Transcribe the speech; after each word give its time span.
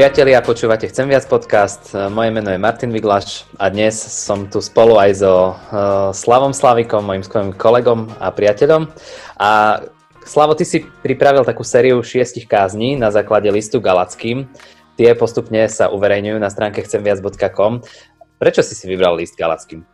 priatelia, 0.00 0.40
počúvate 0.40 0.88
Chcem 0.88 1.12
viac 1.12 1.28
podcast. 1.28 1.92
Moje 1.92 2.32
meno 2.32 2.48
je 2.48 2.56
Martin 2.56 2.88
Viglaš 2.88 3.44
a 3.60 3.68
dnes 3.68 3.92
som 3.92 4.48
tu 4.48 4.64
spolu 4.64 4.96
aj 4.96 5.20
so 5.20 5.52
uh, 5.52 6.08
Slavom 6.16 6.56
Slavikom, 6.56 7.04
mojim 7.04 7.20
skvelým 7.20 7.52
kolegom 7.52 8.08
a 8.16 8.32
priateľom. 8.32 8.88
A 9.36 9.84
Slavo, 10.24 10.56
ty 10.56 10.64
si 10.64 10.88
pripravil 11.04 11.44
takú 11.44 11.68
sériu 11.68 12.00
šiestich 12.00 12.48
kázní 12.48 12.96
na 12.96 13.12
základe 13.12 13.52
listu 13.52 13.76
Galackým. 13.76 14.48
Tie 14.96 15.12
postupne 15.12 15.68
sa 15.68 15.92
uverejňujú 15.92 16.40
na 16.40 16.48
stránke 16.48 16.80
chcemviac.com. 16.80 17.84
Prečo 18.40 18.64
si 18.64 18.72
si 18.72 18.88
vybral 18.88 19.20
list 19.20 19.36
Galackým? 19.36 19.84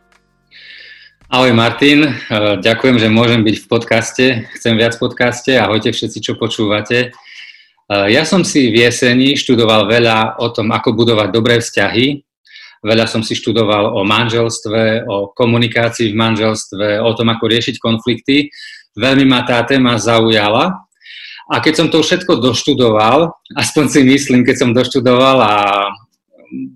Ahoj 1.27 1.51
Martin, 1.51 2.15
ďakujem, 2.63 2.95
že 2.95 3.11
môžem 3.11 3.43
byť 3.43 3.55
v 3.59 3.67
podcaste, 3.67 4.25
chcem 4.55 4.79
viac 4.79 4.95
podcaste, 4.95 5.51
ahojte 5.59 5.91
všetci, 5.91 6.23
čo 6.23 6.39
počúvate. 6.39 7.11
Eh, 7.87 8.07
ja 8.11 8.27
som 8.27 8.43
si 8.43 8.67
v 8.67 8.83
jeseni 8.83 9.39
študoval 9.39 9.87
veľa 9.87 10.43
o 10.43 10.51
tom, 10.51 10.75
ako 10.75 10.91
budovať 10.91 11.31
dobré 11.31 11.63
vzťahy. 11.63 12.19
Veľa 12.83 13.07
som 13.07 13.23
si 13.23 13.31
študoval 13.33 13.95
o 13.95 14.03
manželstve, 14.03 15.07
o 15.07 15.31
komunikácii 15.31 16.11
v 16.11 16.19
manželstve, 16.19 16.99
o 16.99 17.11
tom, 17.15 17.31
ako 17.31 17.47
riešiť 17.47 17.79
konflikty. 17.79 18.51
Veľmi 18.99 19.23
ma 19.23 19.47
tá 19.47 19.63
téma 19.63 19.95
zaujala. 19.95 20.83
A 21.47 21.63
keď 21.63 21.73
som 21.79 21.87
to 21.87 22.03
všetko 22.03 22.43
doštudoval, 22.43 23.31
aspoň 23.55 23.85
si 23.87 24.01
myslím, 24.03 24.43
keď 24.43 24.55
som 24.67 24.75
doštudoval 24.75 25.37
a 25.39 25.53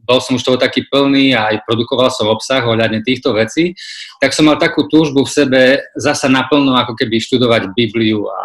bol 0.04 0.20
som 0.20 0.36
už 0.36 0.44
toho 0.44 0.58
taký 0.60 0.86
plný 0.88 1.36
a 1.36 1.52
aj 1.54 1.64
produkoval 1.64 2.12
som 2.12 2.28
obsah 2.28 2.64
ohľadne 2.64 3.02
týchto 3.02 3.32
vecí, 3.32 3.74
tak 4.20 4.36
som 4.36 4.48
mal 4.48 4.60
takú 4.60 4.86
túžbu 4.92 5.24
v 5.24 5.34
sebe 5.34 5.62
zasa 5.96 6.28
naplno 6.28 6.76
ako 6.76 6.94
keby 6.96 7.20
študovať 7.24 7.72
Bibliu 7.76 8.28
a 8.28 8.42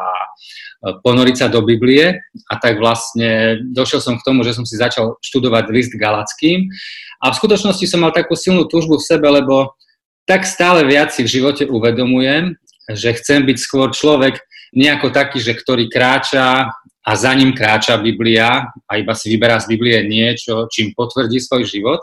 ponoriť 1.02 1.36
sa 1.36 1.46
do 1.48 1.64
Biblie. 1.64 2.20
A 2.46 2.54
tak 2.60 2.78
vlastne 2.78 3.58
došiel 3.72 3.98
som 3.98 4.14
k 4.14 4.26
tomu, 4.26 4.46
že 4.46 4.54
som 4.54 4.62
si 4.62 4.78
začal 4.78 5.18
študovať 5.24 5.64
list 5.72 5.92
Galackým. 5.96 6.68
A 7.24 7.32
v 7.32 7.38
skutočnosti 7.38 7.86
som 7.88 8.04
mal 8.04 8.12
takú 8.12 8.36
silnú 8.36 8.68
túžbu 8.68 9.00
v 9.00 9.06
sebe, 9.06 9.26
lebo 9.26 9.74
tak 10.28 10.44
stále 10.44 10.84
viac 10.84 11.14
si 11.14 11.22
v 11.22 11.32
živote 11.40 11.64
uvedomujem, 11.66 12.54
že 12.92 13.14
chcem 13.18 13.46
byť 13.46 13.58
skôr 13.58 13.88
človek 13.90 14.38
nejako 14.74 15.10
taký, 15.14 15.38
že 15.40 15.56
ktorý 15.56 15.88
kráča 15.88 16.70
a 17.06 17.10
za 17.14 17.30
ním 17.34 17.54
kráča 17.54 18.02
Biblia 18.02 18.66
a 18.90 18.92
iba 18.98 19.14
si 19.14 19.30
vyberá 19.30 19.62
z 19.62 19.70
Biblie 19.70 20.02
niečo, 20.02 20.66
čím 20.66 20.90
potvrdí 20.90 21.38
svoj 21.38 21.62
život, 21.62 22.02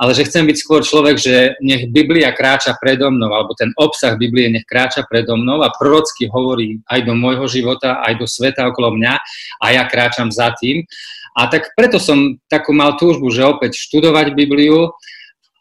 ale 0.00 0.16
že 0.16 0.24
chcem 0.24 0.48
byť 0.48 0.56
skôr 0.56 0.80
človek, 0.80 1.20
že 1.20 1.36
nech 1.60 1.92
Biblia 1.92 2.32
kráča 2.32 2.74
predo 2.80 3.12
mnou, 3.12 3.28
alebo 3.28 3.52
ten 3.52 3.70
obsah 3.76 4.16
Biblie 4.16 4.48
nech 4.48 4.64
kráča 4.64 5.04
predo 5.04 5.36
mnou 5.36 5.60
a 5.60 5.70
prorocky 5.70 6.32
hovorí 6.32 6.80
aj 6.88 7.04
do 7.04 7.12
môjho 7.12 7.44
života, 7.44 8.00
aj 8.00 8.18
do 8.18 8.26
sveta 8.26 8.66
okolo 8.72 8.96
mňa 8.96 9.14
a 9.60 9.66
ja 9.70 9.84
kráčam 9.84 10.32
za 10.32 10.50
tým. 10.56 10.82
A 11.36 11.46
tak 11.52 11.76
preto 11.76 12.00
som 12.00 12.40
takú 12.48 12.72
mal 12.72 12.96
túžbu, 12.96 13.28
že 13.28 13.44
opäť 13.44 13.76
študovať 13.78 14.36
Bibliu. 14.36 14.92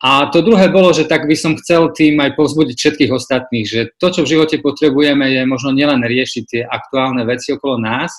A 0.01 0.33
to 0.33 0.41
druhé 0.41 0.73
bolo, 0.73 0.89
že 0.89 1.05
tak 1.05 1.29
by 1.29 1.37
som 1.37 1.53
chcel 1.61 1.93
tým 1.93 2.17
aj 2.17 2.33
povzbudiť 2.33 2.73
všetkých 2.73 3.11
ostatných, 3.13 3.67
že 3.69 3.93
to, 4.01 4.09
čo 4.09 4.25
v 4.25 4.31
živote 4.33 4.57
potrebujeme, 4.57 5.37
je 5.37 5.45
možno 5.45 5.69
nielen 5.69 6.01
riešiť 6.01 6.43
tie 6.49 6.61
aktuálne 6.65 7.21
veci 7.29 7.53
okolo 7.53 7.77
nás, 7.77 8.09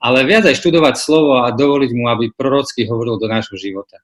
ale 0.00 0.24
viac 0.24 0.48
aj 0.48 0.56
študovať 0.56 0.96
slovo 0.96 1.44
a 1.44 1.52
dovoliť 1.52 1.90
mu, 1.92 2.08
aby 2.08 2.32
prorocky 2.32 2.88
hovoril 2.88 3.20
do 3.20 3.28
nášho 3.28 3.60
života. 3.60 4.00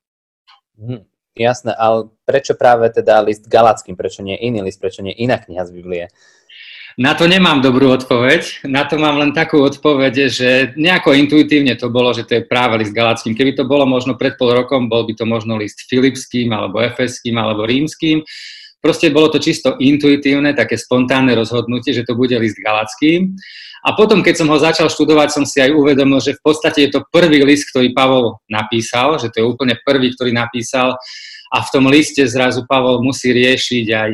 Hmm. 0.76 1.08
Jasné, 1.36 1.76
ale 1.76 2.08
prečo 2.24 2.56
práve 2.56 2.88
teda 2.88 3.20
list 3.20 3.44
Galackým, 3.44 3.92
prečo 3.92 4.24
nie 4.24 4.36
iný 4.40 4.64
list, 4.64 4.80
prečo 4.80 5.04
nie 5.04 5.12
iná 5.12 5.36
kniha 5.36 5.68
z 5.68 5.72
Biblie? 5.72 6.08
Na 6.96 7.12
to 7.12 7.28
nemám 7.28 7.60
dobrú 7.60 7.92
odpoveď. 7.92 8.64
Na 8.72 8.88
to 8.88 8.96
mám 8.96 9.20
len 9.20 9.36
takú 9.36 9.60
odpoveď, 9.60 10.32
že 10.32 10.48
nejako 10.80 11.12
intuitívne 11.12 11.76
to 11.76 11.92
bolo, 11.92 12.16
že 12.16 12.24
to 12.24 12.40
je 12.40 12.48
práve 12.48 12.80
list 12.80 12.96
Galackým. 12.96 13.36
Keby 13.36 13.52
to 13.52 13.68
bolo 13.68 13.84
možno 13.84 14.16
pred 14.16 14.40
pol 14.40 14.56
rokom, 14.56 14.88
bol 14.88 15.04
by 15.04 15.12
to 15.12 15.28
možno 15.28 15.60
list 15.60 15.84
Filipským, 15.92 16.48
alebo 16.56 16.80
Efeským, 16.80 17.36
alebo 17.36 17.68
Rímským. 17.68 18.24
Proste 18.86 19.10
bolo 19.10 19.26
to 19.34 19.42
čisto 19.42 19.74
intuitívne, 19.82 20.54
také 20.54 20.78
spontánne 20.78 21.34
rozhodnutie, 21.34 21.90
že 21.90 22.06
to 22.06 22.14
bude 22.14 22.38
list 22.38 22.54
Galackým. 22.62 23.34
A 23.82 23.98
potom, 23.98 24.22
keď 24.22 24.46
som 24.46 24.48
ho 24.54 24.62
začal 24.62 24.86
študovať, 24.86 25.34
som 25.34 25.42
si 25.42 25.58
aj 25.58 25.74
uvedomil, 25.74 26.22
že 26.22 26.38
v 26.38 26.42
podstate 26.46 26.86
je 26.86 26.94
to 26.94 27.02
prvý 27.10 27.42
list, 27.42 27.66
ktorý 27.74 27.90
Pavol 27.90 28.38
napísal, 28.46 29.18
že 29.18 29.26
to 29.34 29.42
je 29.42 29.46
úplne 29.50 29.74
prvý, 29.82 30.14
ktorý 30.14 30.30
napísal 30.30 30.94
a 31.50 31.58
v 31.66 31.70
tom 31.74 31.90
liste 31.90 32.22
zrazu 32.30 32.62
Pavol 32.62 33.02
musí 33.02 33.34
riešiť 33.34 33.86
aj 33.90 34.10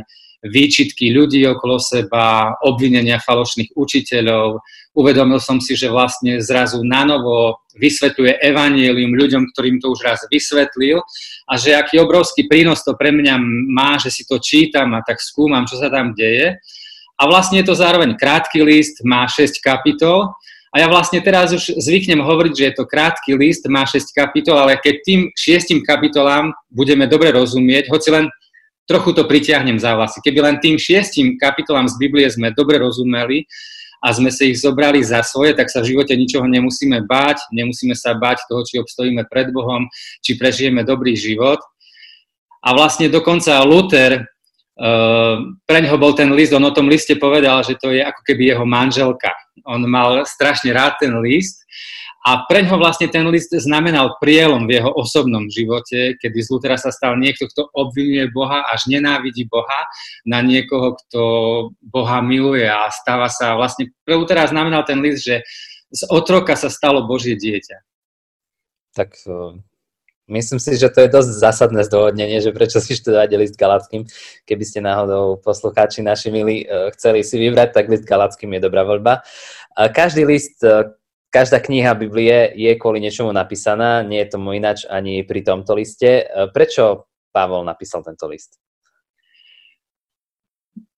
výčitky 0.48 1.12
ľudí 1.12 1.44
okolo 1.52 1.76
seba, 1.76 2.56
obvinenia 2.64 3.20
falošných 3.20 3.76
učiteľov. 3.76 4.56
Uvedomil 4.92 5.40
som 5.40 5.56
si, 5.56 5.72
že 5.72 5.88
vlastne 5.88 6.36
zrazu 6.44 6.84
nanovo 6.84 7.64
vysvetľuje 7.80 8.44
evanielium 8.44 9.16
ľuďom, 9.16 9.48
ktorým 9.52 9.80
to 9.80 9.88
už 9.88 10.04
raz 10.04 10.20
vysvetlil 10.28 11.00
a 11.48 11.52
že 11.56 11.72
aký 11.72 11.96
obrovský 11.96 12.44
prínos 12.44 12.84
to 12.84 12.92
pre 12.92 13.08
mňa 13.08 13.40
má, 13.72 13.96
že 13.96 14.12
si 14.12 14.28
to 14.28 14.36
čítam 14.36 14.92
a 14.92 15.00
tak 15.00 15.24
skúmam, 15.24 15.64
čo 15.64 15.80
sa 15.80 15.88
tam 15.88 16.12
deje. 16.12 16.60
A 17.16 17.22
vlastne 17.24 17.64
je 17.64 17.66
to 17.72 17.72
zároveň 17.72 18.20
krátky 18.20 18.60
list, 18.60 19.00
má 19.00 19.24
6 19.24 19.64
kapitol 19.64 20.28
a 20.72 20.76
ja 20.76 20.88
vlastne 20.92 21.24
teraz 21.24 21.56
už 21.56 21.80
zvyknem 21.80 22.20
hovoriť, 22.20 22.52
že 22.52 22.64
je 22.68 22.74
to 22.76 22.84
krátky 22.84 23.32
list, 23.32 23.64
má 23.72 23.88
6 23.88 24.12
kapitol, 24.12 24.60
ale 24.60 24.76
keď 24.76 24.94
tým 25.08 25.20
6 25.32 25.88
kapitolám 25.88 26.52
budeme 26.68 27.08
dobre 27.08 27.32
rozumieť, 27.32 27.88
hoci 27.88 28.12
len 28.12 28.28
trochu 28.84 29.16
to 29.16 29.24
pritiahnem 29.24 29.80
za 29.80 29.96
vlasy. 29.96 30.20
Keby 30.20 30.38
len 30.44 30.56
tým 30.60 30.76
6 30.76 31.40
kapitolám 31.40 31.88
z 31.88 31.96
Biblie 31.96 32.28
sme 32.28 32.52
dobre 32.52 32.76
rozumeli 32.76 33.48
a 34.02 34.10
sme 34.10 34.34
si 34.34 34.50
ich 34.50 34.58
zobrali 34.58 34.98
za 34.98 35.22
svoje, 35.22 35.54
tak 35.54 35.70
sa 35.70 35.78
v 35.78 35.94
živote 35.94 36.10
ničoho 36.18 36.44
nemusíme 36.50 37.06
báť, 37.06 37.46
nemusíme 37.54 37.94
sa 37.94 38.18
báť 38.18 38.42
toho, 38.50 38.66
či 38.66 38.82
obstojíme 38.82 39.30
pred 39.30 39.54
Bohom, 39.54 39.86
či 40.26 40.34
prežijeme 40.34 40.82
dobrý 40.82 41.14
život. 41.14 41.62
A 42.66 42.74
vlastne 42.74 43.06
dokonca 43.06 43.62
Luther 43.62 44.26
Uh, 44.72 45.52
pre 45.68 45.84
neho 45.84 46.00
bol 46.00 46.16
ten 46.16 46.32
list, 46.32 46.56
on 46.56 46.64
o 46.64 46.72
tom 46.72 46.88
liste 46.88 47.12
povedal, 47.20 47.60
že 47.60 47.76
to 47.76 47.92
je 47.92 48.00
ako 48.00 48.24
keby 48.24 48.56
jeho 48.56 48.64
manželka. 48.64 49.28
On 49.68 49.78
mal 49.84 50.24
strašne 50.24 50.72
rád 50.72 50.96
ten 50.96 51.12
list 51.20 51.60
a 52.22 52.46
pre 52.46 52.62
ňoho 52.62 52.78
vlastne 52.78 53.10
ten 53.10 53.26
list 53.26 53.50
znamenal 53.50 54.14
prielom 54.22 54.70
v 54.70 54.78
jeho 54.78 54.94
osobnom 54.94 55.50
živote, 55.50 56.14
kedy 56.22 56.38
z 56.38 56.48
Lutera 56.54 56.78
sa 56.78 56.94
stal 56.94 57.18
niekto, 57.18 57.50
kto 57.50 57.66
obvinuje 57.74 58.30
Boha, 58.30 58.62
až 58.70 58.86
nenávidí 58.86 59.50
Boha, 59.50 59.90
na 60.22 60.38
niekoho, 60.38 60.94
kto 60.94 61.22
Boha 61.82 62.22
miluje 62.22 62.62
a 62.62 62.86
stáva 62.94 63.26
sa 63.26 63.58
vlastne, 63.58 63.90
pre 64.06 64.14
Lutera 64.14 64.46
znamenal 64.46 64.86
ten 64.86 65.02
list, 65.02 65.26
že 65.26 65.42
z 65.90 66.02
otroka 66.14 66.54
sa 66.54 66.70
stalo 66.70 67.04
Božie 67.10 67.34
dieťa. 67.34 67.76
Tak 68.94 69.18
Myslím 70.30 70.62
si, 70.62 70.78
že 70.78 70.88
to 70.88 71.02
je 71.02 71.10
dosť 71.10 71.28
zásadné 71.34 71.82
zdôvodnenie, 71.82 72.38
že 72.38 72.54
prečo 72.54 72.78
si 72.78 72.94
študovať 72.94 73.36
list 73.36 73.58
Galackým. 73.58 74.06
Keby 74.46 74.64
ste 74.64 74.78
náhodou 74.78 75.36
poslucháči 75.42 75.98
naši 76.00 76.30
milí 76.30 76.62
e, 76.62 76.94
chceli 76.94 77.26
si 77.26 77.36
vybrať, 77.42 77.74
tak 77.74 77.90
list 77.90 78.06
Galackým 78.06 78.54
je 78.54 78.60
dobrá 78.62 78.86
voľba. 78.86 79.26
Každý 79.74 80.22
list, 80.22 80.62
každá 81.32 81.64
kniha 81.64 81.96
Biblie 81.96 82.52
je 82.52 82.76
kvôli 82.76 83.00
niečomu 83.00 83.32
napísaná, 83.32 84.04
nie 84.04 84.20
je 84.20 84.36
tomu 84.36 84.52
ináč 84.52 84.84
ani 84.84 85.24
pri 85.24 85.40
tomto 85.40 85.72
liste. 85.72 86.28
E, 86.28 86.52
prečo 86.52 87.08
Pavol 87.32 87.64
napísal 87.64 88.04
tento 88.04 88.28
list? 88.28 88.60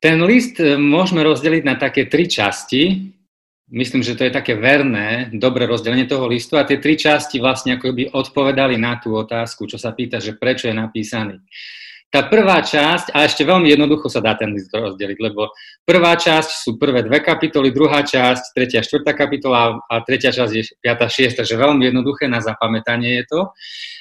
Ten 0.03 0.19
list 0.27 0.59
môžeme 0.77 1.23
rozdeliť 1.23 1.63
na 1.63 1.79
také 1.79 2.11
tri 2.11 2.27
časti 2.27 3.15
myslím, 3.71 4.03
že 4.03 4.15
to 4.15 4.25
je 4.25 4.33
také 4.33 4.55
verné, 4.55 5.33
dobré 5.33 5.65
rozdelenie 5.65 6.07
toho 6.07 6.29
listu 6.29 6.61
a 6.61 6.69
tie 6.69 6.79
tri 6.79 6.95
časti 6.95 7.41
vlastne 7.41 7.77
ako 7.77 7.91
by 7.91 8.05
odpovedali 8.13 8.77
na 8.77 9.01
tú 9.01 9.17
otázku, 9.17 9.67
čo 9.67 9.81
sa 9.81 9.91
pýta, 9.91 10.21
že 10.21 10.37
prečo 10.37 10.69
je 10.69 10.77
napísaný. 10.77 11.41
Tá 12.15 12.23
prvá 12.31 12.63
časť, 12.63 13.11
a 13.11 13.27
ešte 13.27 13.43
veľmi 13.43 13.75
jednoducho 13.75 14.07
sa 14.07 14.23
dá 14.23 14.39
ten 14.39 14.55
list 14.55 14.71
rozdeliť, 14.71 15.19
lebo 15.19 15.51
prvá 15.83 16.15
časť 16.15 16.63
sú 16.63 16.79
prvé 16.79 17.03
dve 17.03 17.19
kapitoly, 17.19 17.75
druhá 17.75 18.07
časť, 18.07 18.55
tretia, 18.55 18.87
štvrtá 18.87 19.19
kapitola 19.19 19.83
a 19.91 19.95
tretia 20.07 20.31
časť 20.31 20.53
je 20.55 20.63
piata, 20.79 21.11
šiesta, 21.11 21.43
takže 21.43 21.59
veľmi 21.59 21.91
jednoduché 21.91 22.31
na 22.31 22.39
zapamätanie 22.39 23.19
je 23.19 23.25
to. 23.35 23.41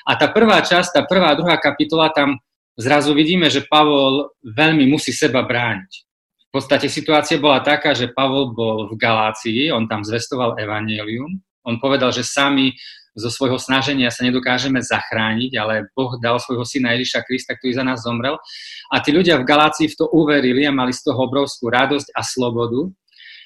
A 0.05 0.13
tá 0.13 0.29
prvá 0.29 0.61
časť, 0.61 0.93
tá 0.93 1.01
prvá 1.09 1.33
a 1.33 1.39
druhá 1.41 1.57
kapitola, 1.57 2.13
tam 2.13 2.38
zrazu 2.77 3.17
vidíme, 3.17 3.49
že 3.49 3.65
Pavol 3.65 4.29
veľmi 4.45 4.85
musí 4.85 5.09
seba 5.09 5.41
brániť 5.41 6.05
v 6.53 6.61
podstate 6.61 6.85
situácia 6.85 7.41
bola 7.41 7.65
taká, 7.65 7.97
že 7.97 8.13
Pavol 8.13 8.53
bol 8.53 8.85
v 8.85 8.93
Galácii, 8.93 9.73
on 9.73 9.89
tam 9.89 10.05
zvestoval 10.05 10.53
evanelium, 10.61 11.41
on 11.63 11.80
povedal, 11.80 12.12
že 12.12 12.27
sami 12.27 12.75
zo 13.13 13.30
svojho 13.30 13.62
snaženia 13.62 14.10
sa 14.10 14.25
nedokážeme 14.25 14.81
zachrániť, 14.81 15.51
ale 15.57 15.74
Boh 15.94 16.18
dal 16.18 16.42
svojho 16.42 16.65
syna 16.65 16.98
Ježiša 16.98 17.21
Krista, 17.24 17.54
ktorý 17.54 17.77
za 17.77 17.86
nás 17.86 18.01
zomrel. 18.01 18.42
A 18.89 19.00
tí 19.00 19.13
ľudia 19.13 19.38
v 19.38 19.45
Galácii 19.45 19.86
v 19.94 19.98
to 19.98 20.10
uverili 20.10 20.65
a 20.65 20.74
mali 20.74 20.92
z 20.92 21.06
toho 21.06 21.30
obrovskú 21.30 21.69
radosť 21.69 22.10
a 22.18 22.21
slobodu. 22.25 22.89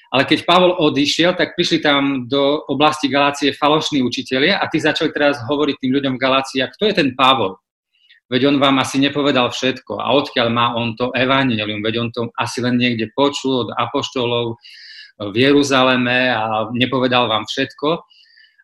Ale 0.08 0.24
keď 0.24 0.48
Pavol 0.48 0.72
odišiel, 0.72 1.36
tak 1.36 1.52
prišli 1.52 1.84
tam 1.84 2.24
do 2.24 2.64
oblasti 2.64 3.12
Galácie 3.12 3.52
falošní 3.52 4.00
učitelia 4.00 4.56
a 4.56 4.64
tí 4.72 4.80
začali 4.80 5.12
teraz 5.12 5.36
hovoriť 5.44 5.76
tým 5.84 5.92
ľuďom 6.00 6.16
v 6.16 6.22
Galácii, 6.22 6.64
kto 6.64 6.88
je 6.88 6.94
ten 6.96 7.12
Pavol? 7.12 7.60
veď 8.28 8.52
on 8.52 8.56
vám 8.60 8.76
asi 8.78 9.00
nepovedal 9.00 9.48
všetko. 9.48 9.98
A 9.98 10.12
odkiaľ 10.12 10.48
má 10.52 10.76
on 10.76 10.94
to 10.94 11.10
evanelium? 11.16 11.80
Veď 11.80 11.94
on 11.98 12.08
to 12.12 12.22
asi 12.36 12.60
len 12.60 12.76
niekde 12.76 13.08
počul 13.16 13.66
od 13.66 13.68
apoštolov 13.72 14.60
v 15.18 15.34
Jeruzaleme 15.34 16.30
a 16.30 16.70
nepovedal 16.70 17.26
vám 17.26 17.44
všetko. 17.44 17.88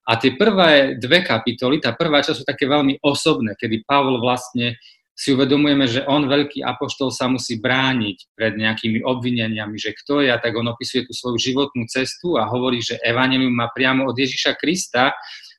A 0.05 0.21
tie 0.21 0.37
prvé 0.37 1.01
dve 1.01 1.25
kapitoly, 1.25 1.81
tá 1.81 1.97
prvá 1.97 2.21
časť 2.21 2.39
sú 2.41 2.45
také 2.45 2.69
veľmi 2.69 3.01
osobné, 3.01 3.57
kedy 3.57 3.89
Pavol 3.89 4.21
vlastne 4.21 4.77
si 5.15 5.31
uvedomujeme, 5.31 5.87
že 5.87 6.03
on, 6.11 6.27
veľký 6.27 6.67
apoštol, 6.67 7.15
sa 7.15 7.31
musí 7.31 7.63
brániť 7.63 8.35
pred 8.35 8.59
nejakými 8.59 9.07
obvineniami, 9.07 9.79
že 9.79 9.95
kto 9.95 10.27
je, 10.27 10.29
a 10.35 10.43
tak 10.43 10.59
on 10.59 10.67
opisuje 10.67 11.07
tú 11.07 11.15
svoju 11.15 11.39
životnú 11.39 11.87
cestu 11.87 12.35
a 12.35 12.51
hovorí, 12.51 12.83
že 12.83 12.99
evanelium 12.99 13.55
má 13.55 13.71
priamo 13.71 14.11
od 14.11 14.17
Ježiša 14.19 14.59
Krista 14.59 15.15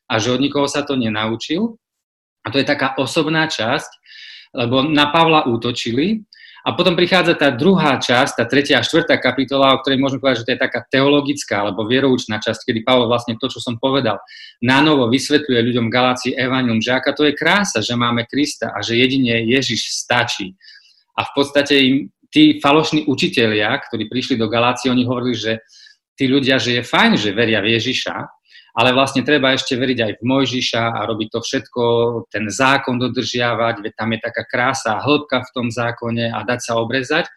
a 0.06 0.14
že 0.20 0.36
od 0.36 0.44
nikoho 0.44 0.68
sa 0.68 0.84
to 0.84 1.00
nenaučil. 1.00 1.80
A 2.46 2.52
to 2.52 2.60
je 2.62 2.68
taká 2.68 3.00
osobná 3.00 3.48
časť, 3.48 3.90
lebo 4.54 4.86
na 4.86 5.10
Pavla 5.10 5.48
útočili 5.48 6.28
a 6.66 6.74
potom 6.74 6.98
prichádza 6.98 7.38
tá 7.38 7.54
druhá 7.54 8.02
časť, 8.02 8.42
tá 8.42 8.46
tretia 8.50 8.82
a 8.82 8.86
štvrtá 8.86 9.22
kapitola, 9.22 9.78
o 9.78 9.82
ktorej 9.86 10.02
môžeme 10.02 10.18
povedať, 10.18 10.42
že 10.42 10.46
to 10.50 10.54
je 10.58 10.64
taká 10.66 10.82
teologická 10.90 11.62
alebo 11.62 11.86
vieroučná 11.86 12.42
časť, 12.42 12.66
kedy 12.66 12.82
Pavol 12.82 13.06
vlastne 13.06 13.38
to, 13.38 13.46
čo 13.46 13.62
som 13.62 13.78
povedal, 13.78 14.18
na 14.66 14.82
novo 14.82 15.06
vysvetľuje 15.06 15.62
ľuďom 15.62 15.94
Galácii 15.94 16.34
Evangelium, 16.34 16.82
že 16.82 16.98
aká 16.98 17.14
to 17.14 17.30
je 17.30 17.38
krása, 17.38 17.86
že 17.86 17.94
máme 17.94 18.26
Krista 18.26 18.74
a 18.74 18.82
že 18.82 18.98
jedine 18.98 19.46
Ježiš 19.46 19.94
stačí. 19.94 20.58
A 21.14 21.30
v 21.30 21.32
podstate 21.38 21.74
im 21.78 22.10
tí 22.34 22.58
falošní 22.58 23.06
učitelia, 23.06 23.70
ktorí 23.86 24.10
prišli 24.10 24.34
do 24.34 24.50
Galácie, 24.50 24.90
oni 24.90 25.06
hovorili, 25.06 25.38
že 25.38 25.54
tí 26.18 26.26
ľudia, 26.26 26.58
že 26.58 26.82
je 26.82 26.84
fajn, 26.84 27.14
že 27.14 27.38
veria 27.38 27.62
v 27.62 27.78
Ježiša, 27.78 28.35
ale 28.76 28.92
vlastne 28.92 29.24
treba 29.24 29.56
ešte 29.56 29.80
veriť 29.80 30.00
aj 30.04 30.12
v 30.20 30.24
Mojžiša 30.28 30.84
a 30.84 31.08
robiť 31.08 31.28
to 31.32 31.40
všetko, 31.40 31.82
ten 32.28 32.52
zákon 32.52 33.00
dodržiavať, 33.00 33.80
veď 33.80 33.94
tam 33.96 34.12
je 34.12 34.20
taká 34.20 34.44
krása 34.44 35.00
a 35.00 35.04
hĺbka 35.04 35.48
v 35.48 35.54
tom 35.56 35.68
zákone 35.72 36.28
a 36.28 36.44
dať 36.44 36.60
sa 36.60 36.74
obrezať. 36.84 37.32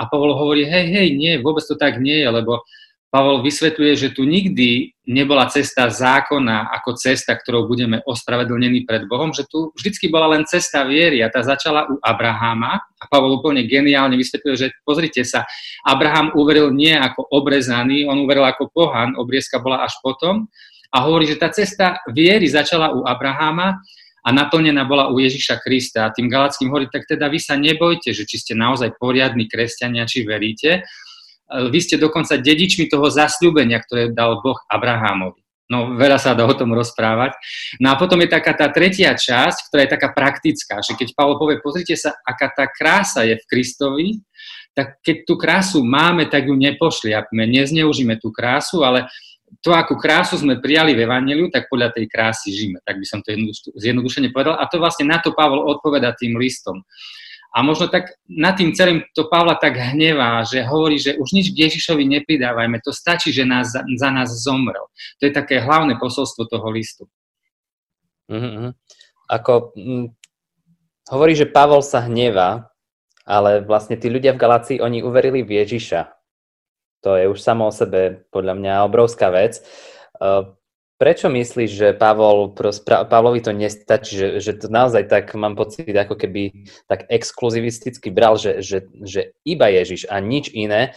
A 0.00 0.08
Pavol 0.08 0.32
hovorí, 0.32 0.64
hej, 0.64 0.88
hej, 0.88 1.08
nie, 1.12 1.36
vôbec 1.36 1.60
to 1.68 1.76
tak 1.76 2.00
nie 2.00 2.24
je, 2.24 2.28
lebo 2.32 2.64
Pavol 3.10 3.42
vysvetľuje, 3.42 3.92
že 3.98 4.08
tu 4.14 4.22
nikdy 4.22 4.94
nebola 5.10 5.50
cesta 5.50 5.90
zákona 5.90 6.70
ako 6.78 6.94
cesta, 6.94 7.34
ktorou 7.34 7.66
budeme 7.66 7.98
ospravedlnení 8.06 8.86
pred 8.86 9.10
Bohom, 9.10 9.34
že 9.34 9.50
tu 9.50 9.74
vždycky 9.74 10.06
bola 10.06 10.30
len 10.38 10.46
cesta 10.46 10.86
viery 10.86 11.18
a 11.18 11.26
tá 11.26 11.42
začala 11.42 11.90
u 11.90 11.98
Abraháma 11.98 12.78
a 12.78 13.04
Pavol 13.10 13.42
úplne 13.42 13.66
geniálne 13.66 14.14
vysvetľuje, 14.14 14.54
že 14.54 14.70
pozrite 14.86 15.26
sa, 15.26 15.42
Abraham 15.82 16.30
uveril 16.38 16.70
nie 16.70 16.94
ako 16.94 17.26
obrezaný, 17.34 18.06
on 18.06 18.22
uveril 18.22 18.46
ako 18.46 18.70
pohan, 18.70 19.18
obriezka 19.18 19.58
bola 19.58 19.82
až 19.82 19.98
potom 20.06 20.46
a 20.94 20.96
hovorí, 21.02 21.26
že 21.26 21.34
tá 21.34 21.50
cesta 21.50 21.98
viery 22.14 22.46
začala 22.46 22.94
u 22.94 23.02
Abraháma 23.02 23.82
a 24.20 24.28
naplnená 24.30 24.84
bola 24.84 25.08
u 25.10 25.18
Ježiša 25.18 25.64
Krista. 25.64 26.06
A 26.06 26.12
tým 26.12 26.28
Galackým 26.28 26.68
hovorí, 26.68 26.86
tak 26.92 27.08
teda 27.08 27.26
vy 27.26 27.40
sa 27.40 27.56
nebojte, 27.56 28.12
že 28.12 28.28
či 28.28 28.36
ste 28.36 28.52
naozaj 28.52 29.00
poriadni 29.00 29.48
kresťania, 29.48 30.04
či 30.04 30.28
veríte. 30.28 30.84
Vy 31.50 31.78
ste 31.82 31.96
dokonca 31.98 32.38
dedičmi 32.38 32.86
toho 32.86 33.10
zasľúbenia, 33.10 33.82
ktoré 33.82 34.14
dal 34.14 34.38
Boh 34.38 34.58
Abrahámovi. 34.70 35.42
No, 35.70 35.94
veľa 35.94 36.18
sa 36.18 36.34
dá 36.34 36.42
o 36.42 36.54
tom 36.58 36.74
rozprávať. 36.74 37.38
No 37.78 37.94
a 37.94 37.98
potom 37.98 38.18
je 38.18 38.34
taká 38.34 38.58
tá 38.58 38.66
tretia 38.74 39.14
časť, 39.14 39.70
ktorá 39.70 39.86
je 39.86 39.94
taká 39.94 40.10
praktická, 40.10 40.82
že 40.82 40.98
keď 40.98 41.14
Pavol 41.14 41.38
povie, 41.38 41.62
pozrite 41.62 41.94
sa, 41.94 42.10
aká 42.26 42.50
tá 42.50 42.66
krása 42.66 43.22
je 43.22 43.38
v 43.38 43.44
Kristovi, 43.46 44.18
tak 44.74 44.98
keď 44.98 45.16
tú 45.22 45.38
krásu 45.38 45.86
máme, 45.86 46.26
tak 46.26 46.50
ju 46.50 46.58
nepošliapme, 46.58 47.46
nezneužíme 47.46 48.18
tú 48.18 48.34
krásu, 48.34 48.82
ale 48.82 49.06
to, 49.62 49.70
akú 49.74 49.98
krásu 49.98 50.38
sme 50.38 50.62
prijali 50.62 50.94
v 50.94 51.06
Evangeliu, 51.06 51.46
tak 51.50 51.66
podľa 51.66 51.90
tej 51.94 52.06
krásy 52.06 52.54
žijeme. 52.54 52.78
Tak 52.86 52.98
by 52.98 53.06
som 53.06 53.18
to 53.22 53.34
zjednodušene 53.78 54.30
povedal. 54.30 54.58
A 54.58 54.66
to 54.70 54.78
vlastne 54.78 55.10
na 55.10 55.18
to 55.18 55.34
Pavol 55.34 55.66
odpoveda 55.66 56.14
tým 56.14 56.38
listom. 56.38 56.86
A 57.50 57.66
možno 57.66 57.90
tak 57.90 58.14
nad 58.30 58.54
tým 58.54 58.70
celým 58.70 59.02
to 59.10 59.26
Pavla 59.26 59.58
tak 59.58 59.74
hnevá, 59.74 60.46
že 60.46 60.62
hovorí, 60.62 61.02
že 61.02 61.18
už 61.18 61.34
nič 61.34 61.50
k 61.50 61.66
Ježišovi 61.66 62.06
nepridávajme, 62.06 62.78
to 62.78 62.94
stačí, 62.94 63.34
že 63.34 63.42
nás, 63.42 63.74
za 63.74 64.10
nás 64.14 64.30
zomrel. 64.30 64.86
To 65.18 65.26
je 65.26 65.34
také 65.34 65.58
hlavné 65.58 65.98
posolstvo 65.98 66.46
toho 66.46 66.70
listu. 66.70 67.10
Mm-hmm. 68.30 68.70
Ako, 69.26 69.74
hm, 69.74 70.14
hovorí, 71.10 71.34
že 71.34 71.50
Pavol 71.50 71.82
sa 71.82 72.06
hnevá, 72.06 72.70
ale 73.26 73.66
vlastne 73.66 73.98
tí 73.98 74.06
ľudia 74.06 74.34
v 74.34 74.42
Galácii, 74.42 74.78
oni 74.78 75.02
uverili 75.02 75.42
v 75.42 75.62
Ježiša. 75.62 76.06
To 77.02 77.18
je 77.18 77.26
už 77.26 77.38
samo 77.42 77.66
o 77.66 77.74
sebe 77.74 78.26
podľa 78.30 78.54
mňa 78.58 78.86
obrovská 78.86 79.32
vec. 79.34 79.58
Prečo 81.00 81.32
myslíš, 81.32 81.70
že 81.72 81.88
Pavol, 81.96 82.52
Pavlovi 82.84 83.40
to 83.40 83.56
nestačí, 83.56 84.20
že, 84.20 84.28
že 84.36 84.52
to 84.60 84.68
naozaj 84.68 85.08
tak 85.08 85.32
mám 85.32 85.56
pocit, 85.56 85.88
ako 85.88 86.12
keby 86.12 86.68
tak 86.84 87.08
exkluzivisticky 87.08 88.12
bral, 88.12 88.36
že, 88.36 88.60
že, 88.60 88.84
že 89.00 89.32
iba 89.48 89.72
Ježiš 89.72 90.12
a 90.12 90.20
nič 90.20 90.52
iné, 90.52 90.92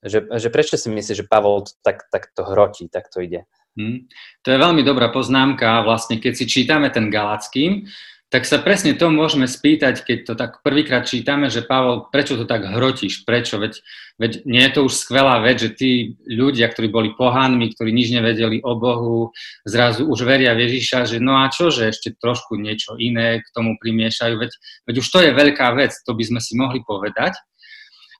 že, 0.00 0.24
že 0.24 0.48
prečo 0.48 0.80
si 0.80 0.88
myslíš, 0.88 1.24
že 1.24 1.28
Pavol 1.28 1.68
to 1.68 1.76
tak, 1.84 2.08
tak 2.08 2.32
to 2.32 2.40
hrotí, 2.40 2.88
tak 2.88 3.12
to 3.12 3.20
ide? 3.20 3.44
Hmm. 3.76 4.08
To 4.46 4.48
je 4.48 4.58
veľmi 4.58 4.80
dobrá 4.80 5.12
poznámka. 5.12 5.84
Vlastne, 5.84 6.22
keď 6.22 6.32
si 6.40 6.44
čítame 6.48 6.88
ten 6.88 7.12
Galackým, 7.12 7.84
tak 8.34 8.50
sa 8.50 8.58
presne 8.58 8.98
to 8.98 9.14
môžeme 9.14 9.46
spýtať, 9.46 10.02
keď 10.02 10.18
to 10.26 10.34
tak 10.34 10.58
prvýkrát 10.66 11.06
čítame, 11.06 11.46
že 11.46 11.62
Pavol, 11.62 12.10
prečo 12.10 12.34
to 12.34 12.42
tak 12.42 12.66
hrotíš, 12.66 13.22
prečo? 13.22 13.62
Veď, 13.62 13.78
veď 14.18 14.42
nie 14.42 14.58
je 14.66 14.74
to 14.74 14.80
už 14.90 15.06
skvelá 15.06 15.38
vec, 15.38 15.62
že 15.62 15.70
tí 15.70 16.18
ľudia, 16.26 16.66
ktorí 16.66 16.90
boli 16.90 17.14
pohánmi, 17.14 17.70
ktorí 17.70 17.94
nič 17.94 18.10
nevedeli 18.10 18.58
o 18.66 18.74
Bohu, 18.74 19.30
zrazu 19.62 20.10
už 20.10 20.26
veria 20.26 20.50
v 20.58 20.66
Ježiša, 20.66 21.14
že 21.14 21.22
no 21.22 21.38
a 21.38 21.46
čo, 21.46 21.70
že 21.70 21.94
ešte 21.94 22.18
trošku 22.18 22.58
niečo 22.58 22.98
iné 22.98 23.38
k 23.38 23.46
tomu 23.54 23.78
primiešajú, 23.78 24.34
veď, 24.34 24.50
veď 24.90 24.94
už 24.98 25.06
to 25.14 25.18
je 25.22 25.30
veľká 25.30 25.70
vec, 25.78 25.94
to 26.02 26.10
by 26.10 26.26
sme 26.26 26.42
si 26.42 26.58
mohli 26.58 26.82
povedať. 26.82 27.38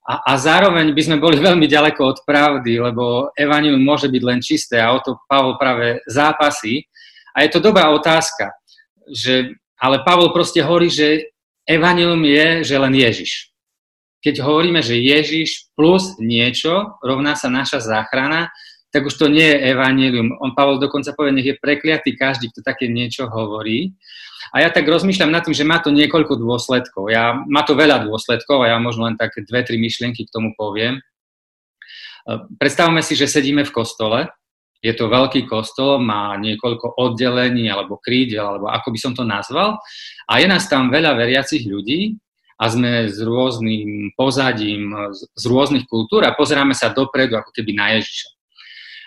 A, 0.07 0.31
a 0.31 0.33
zároveň 0.39 0.95
by 0.95 1.03
sme 1.11 1.17
boli 1.19 1.43
veľmi 1.51 1.67
ďaleko 1.67 2.03
od 2.07 2.19
pravdy, 2.23 2.79
lebo 2.79 3.35
Evangelium 3.35 3.83
môže 3.83 4.07
byť 4.07 4.23
len 4.23 4.39
čisté 4.39 4.79
a 4.79 4.95
o 4.95 5.03
to 5.03 5.19
Pavol 5.27 5.59
práve 5.59 5.99
zápasí. 6.07 6.87
A 7.35 7.43
je 7.43 7.51
to 7.51 7.59
dobrá 7.59 7.91
otázka, 7.91 8.55
že 9.11 9.59
ale 9.85 10.01
Pavol 10.01 10.33
proste 10.33 10.65
hovorí, 10.65 10.89
že 10.89 11.29
evanilium 11.69 12.25
je, 12.25 12.65
že 12.65 12.81
len 12.81 12.97
Ježiš. 12.97 13.53
Keď 14.25 14.41
hovoríme, 14.41 14.81
že 14.81 14.97
Ježiš 14.97 15.69
plus 15.77 16.17
niečo 16.17 16.97
rovná 17.05 17.37
sa 17.37 17.53
naša 17.53 17.85
záchrana, 17.85 18.49
tak 18.89 19.05
už 19.05 19.21
to 19.21 19.29
nie 19.29 19.45
je 19.45 19.77
evanilium. 19.77 20.33
On 20.41 20.57
Pavol 20.57 20.81
dokonca 20.81 21.13
povie, 21.13 21.37
nech 21.37 21.51
je 21.53 21.61
prekliatý 21.61 22.17
každý, 22.17 22.49
kto 22.49 22.65
také 22.65 22.89
niečo 22.89 23.29
hovorí. 23.29 23.93
A 24.57 24.65
ja 24.65 24.73
tak 24.73 24.89
rozmýšľam 24.89 25.35
nad 25.35 25.45
tým, 25.45 25.53
že 25.53 25.69
má 25.69 25.83
to 25.83 25.93
niekoľko 25.93 26.41
dôsledkov. 26.41 27.13
Ja, 27.13 27.37
má 27.45 27.67
to 27.67 27.77
veľa 27.77 28.09
dôsledkov 28.09 28.65
a 28.65 28.73
ja 28.73 28.79
možno 28.81 29.05
len 29.05 29.21
také 29.21 29.45
dve, 29.45 29.67
tri 29.67 29.77
myšlienky 29.77 30.25
k 30.25 30.33
tomu 30.33 30.57
poviem. 30.57 31.05
Predstavme 32.57 33.05
si, 33.05 33.19
že 33.19 33.29
sedíme 33.29 33.69
v 33.69 33.75
kostole 33.75 34.33
je 34.85 34.93
to 34.93 35.09
veľký 35.09 35.49
kostol, 35.49 35.97
má 35.97 36.37
niekoľko 36.37 37.01
oddelení 37.01 37.73
alebo 37.73 37.97
krídel, 37.97 38.45
alebo 38.45 38.69
ako 38.69 38.93
by 38.93 38.99
som 39.01 39.13
to 39.17 39.25
nazval. 39.25 39.81
A 40.29 40.45
je 40.45 40.47
nás 40.47 40.69
tam 40.69 40.93
veľa 40.93 41.17
veriacich 41.17 41.65
ľudí 41.65 42.21
a 42.61 42.69
sme 42.69 43.09
s 43.09 43.17
rôznym 43.17 44.13
pozadím, 44.13 44.93
z 45.17 45.45
rôznych 45.49 45.89
kultúr 45.89 46.29
a 46.29 46.37
pozeráme 46.37 46.77
sa 46.77 46.93
dopredu 46.93 47.41
ako 47.41 47.49
keby 47.57 47.73
na 47.73 47.97
Ježiša. 47.97 48.29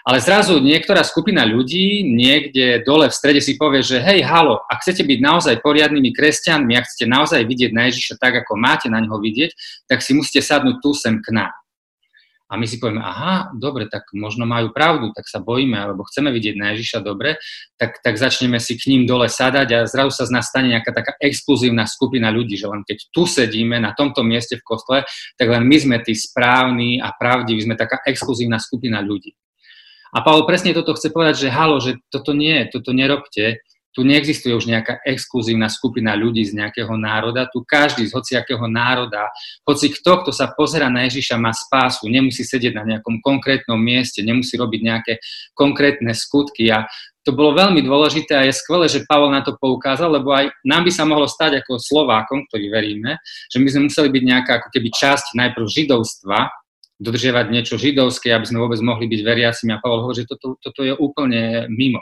Ale 0.07 0.23
zrazu 0.23 0.63
niektorá 0.63 1.03
skupina 1.03 1.43
ľudí 1.43 1.99
niekde 2.07 2.79
dole 2.87 3.11
v 3.11 3.17
strede 3.17 3.43
si 3.43 3.59
povie, 3.59 3.83
že 3.83 3.99
hej, 3.99 4.23
halo, 4.23 4.63
ak 4.71 4.79
chcete 4.79 5.03
byť 5.03 5.19
naozaj 5.19 5.59
poriadnymi 5.59 6.15
kresťanmi, 6.15 6.79
ak 6.79 6.87
chcete 6.87 7.05
naozaj 7.11 7.43
vidieť 7.43 7.75
na 7.75 7.91
Ježiša 7.91 8.15
tak, 8.15 8.39
ako 8.39 8.55
máte 8.55 8.87
na 8.87 9.03
neho 9.03 9.19
vidieť, 9.19 9.51
tak 9.83 9.99
si 9.99 10.15
musíte 10.15 10.39
sadnúť 10.39 10.79
tu 10.79 10.95
sem 10.95 11.19
k 11.19 11.35
nám. 11.35 11.51
A 12.47 12.55
my 12.55 12.63
si 12.63 12.79
povieme, 12.79 13.03
aha, 13.03 13.51
dobre, 13.51 13.91
tak 13.91 14.07
možno 14.15 14.47
majú 14.47 14.71
pravdu, 14.71 15.11
tak 15.11 15.27
sa 15.27 15.43
bojíme, 15.43 15.75
alebo 15.75 16.07
chceme 16.07 16.31
vidieť 16.31 16.55
na 16.55 16.71
Ježiša 16.71 17.03
dobre, 17.03 17.35
tak, 17.75 17.99
tak 17.99 18.15
začneme 18.15 18.55
si 18.63 18.79
k 18.79 18.87
ním 18.87 19.03
dole 19.03 19.27
sadať 19.27 19.67
a 19.75 19.79
zrazu 19.83 20.15
sa 20.15 20.23
z 20.23 20.31
nás 20.31 20.47
stane 20.47 20.71
nejaká 20.71 20.95
taká 20.95 21.19
exkluzívna 21.19 21.83
skupina 21.83 22.31
ľudí, 22.31 22.55
že 22.55 22.71
len 22.71 22.87
keď 22.87 23.11
tu 23.11 23.27
sedíme 23.27 23.75
na 23.83 23.91
tomto 23.91 24.23
mieste 24.23 24.55
v 24.55 24.63
kostole, 24.63 25.03
tak 25.35 25.47
len 25.51 25.67
my 25.67 25.75
sme 25.75 25.97
tí 25.99 26.15
správni 26.15 27.03
a 27.03 27.11
pravdiví, 27.11 27.67
sme 27.67 27.75
taká 27.75 27.99
exkluzívna 28.07 28.63
skupina 28.63 29.03
ľudí. 29.03 29.35
A 30.15 30.23
Pavel 30.23 30.47
presne 30.47 30.71
toto 30.71 30.95
chce 30.95 31.11
povedať, 31.11 31.47
že 31.47 31.49
halo, 31.51 31.83
že 31.83 31.99
toto 32.07 32.31
nie, 32.31 32.63
toto 32.71 32.95
nerobte, 32.95 33.59
tu 33.97 34.05
neexistuje 34.05 34.53
už 34.53 34.69
nejaká 34.69 35.01
exkluzívna 35.01 35.73
skupina 35.73 36.13
ľudí 36.13 36.45
z 36.45 36.53
nejakého 36.53 36.93
národa, 37.01 37.49
tu 37.49 37.65
každý 37.65 38.05
z 38.05 38.13
hociakého 38.13 38.69
národa, 38.69 39.33
hoci 39.65 39.89
kto, 39.89 40.21
kto 40.21 40.29
sa 40.29 40.53
pozera 40.53 40.85
na 40.85 41.09
Ježiša, 41.09 41.41
má 41.41 41.49
spásu, 41.49 42.05
nemusí 42.05 42.45
sedieť 42.45 42.77
na 42.77 42.85
nejakom 42.85 43.17
konkrétnom 43.25 43.81
mieste, 43.81 44.21
nemusí 44.21 44.53
robiť 44.53 44.81
nejaké 44.85 45.13
konkrétne 45.57 46.13
skutky. 46.13 46.69
A 46.69 46.85
to 47.25 47.33
bolo 47.33 47.57
veľmi 47.57 47.81
dôležité 47.81 48.37
a 48.37 48.45
je 48.45 48.53
skvelé, 48.53 48.85
že 48.85 49.01
Pavol 49.09 49.33
na 49.33 49.41
to 49.41 49.57
poukázal, 49.57 50.13
lebo 50.13 50.29
aj 50.29 50.53
nám 50.61 50.85
by 50.85 50.91
sa 50.93 51.01
mohlo 51.09 51.25
stať 51.25 51.65
ako 51.65 51.81
Slovákom, 51.81 52.45
ktorí 52.53 52.69
veríme, 52.69 53.17
že 53.49 53.57
my 53.57 53.65
sme 53.65 53.89
museli 53.89 54.13
byť 54.13 54.23
nejaká 54.29 54.51
ako 54.61 54.69
keby 54.77 54.93
časť 54.93 55.33
najprv 55.33 55.65
židovstva, 55.65 56.53
dodržiavať 57.01 57.45
niečo 57.49 57.81
židovské, 57.81 58.29
aby 58.29 58.45
sme 58.45 58.61
vôbec 58.61 58.77
mohli 58.85 59.09
byť 59.09 59.21
veriacimi. 59.25 59.73
A 59.73 59.81
Pavol 59.81 60.05
hovorí, 60.05 60.21
že 60.21 60.29
toto, 60.29 60.53
toto 60.61 60.85
je 60.85 60.93
úplne 60.93 61.65
mimo. 61.73 61.97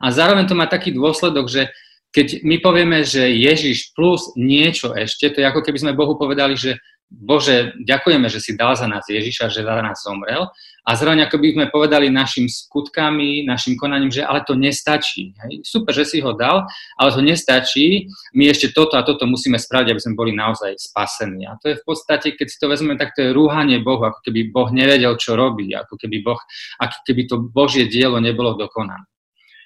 A 0.00 0.10
zároveň 0.10 0.48
to 0.48 0.56
má 0.56 0.64
taký 0.64 0.96
dôsledok, 0.96 1.46
že 1.46 1.68
keď 2.10 2.42
my 2.42 2.58
povieme, 2.58 3.06
že 3.06 3.22
Ježiš 3.30 3.94
plus 3.94 4.34
niečo 4.34 4.90
ešte, 4.96 5.30
to 5.30 5.44
je 5.44 5.46
ako 5.46 5.62
keby 5.62 5.78
sme 5.78 5.98
Bohu 5.98 6.18
povedali, 6.18 6.58
že 6.58 6.80
Bože, 7.10 7.74
ďakujeme, 7.82 8.30
že 8.30 8.38
si 8.38 8.54
dal 8.54 8.78
za 8.78 8.86
nás 8.86 9.02
Ježiša, 9.10 9.50
že 9.50 9.66
za 9.66 9.82
nás 9.82 9.98
zomrel, 9.98 10.46
a 10.86 10.96
zároveň 10.96 11.26
ako 11.26 11.36
by 11.42 11.48
sme 11.52 11.66
povedali 11.68 12.06
našim 12.08 12.46
skutkami, 12.48 13.44
našim 13.44 13.76
konaním, 13.76 14.14
že 14.14 14.24
ale 14.24 14.46
to 14.46 14.56
nestačí. 14.56 15.36
Hej. 15.44 15.60
Super, 15.66 15.92
že 15.92 16.08
si 16.08 16.18
ho 16.24 16.32
dal, 16.32 16.64
ale 16.96 17.10
to 17.12 17.20
nestačí. 17.20 18.08
My 18.32 18.48
ešte 18.48 18.72
toto 18.72 18.96
a 18.96 19.04
toto 19.04 19.28
musíme 19.28 19.60
spraviť, 19.60 19.92
aby 19.92 20.00
sme 20.00 20.16
boli 20.16 20.32
naozaj 20.32 20.78
spasení. 20.80 21.44
A 21.44 21.60
to 21.60 21.74
je 21.74 21.76
v 21.76 21.84
podstate, 21.84 22.32
keď 22.32 22.46
si 22.48 22.56
to 22.56 22.70
vezmeme, 22.72 22.96
tak 22.96 23.12
to 23.12 23.28
je 23.28 23.36
rúhanie 23.36 23.82
Bohu, 23.84 24.00
ako 24.06 24.24
keby 24.24 24.48
Boh 24.48 24.72
nevedel, 24.72 25.12
čo 25.20 25.36
robí, 25.36 25.68
ako 25.76 26.00
keby, 26.00 26.24
boh, 26.24 26.40
ako 26.80 26.98
keby 27.04 27.22
to 27.28 27.36
Božie 27.42 27.84
dielo 27.90 28.16
nebolo 28.22 28.56
dokonané. 28.56 29.04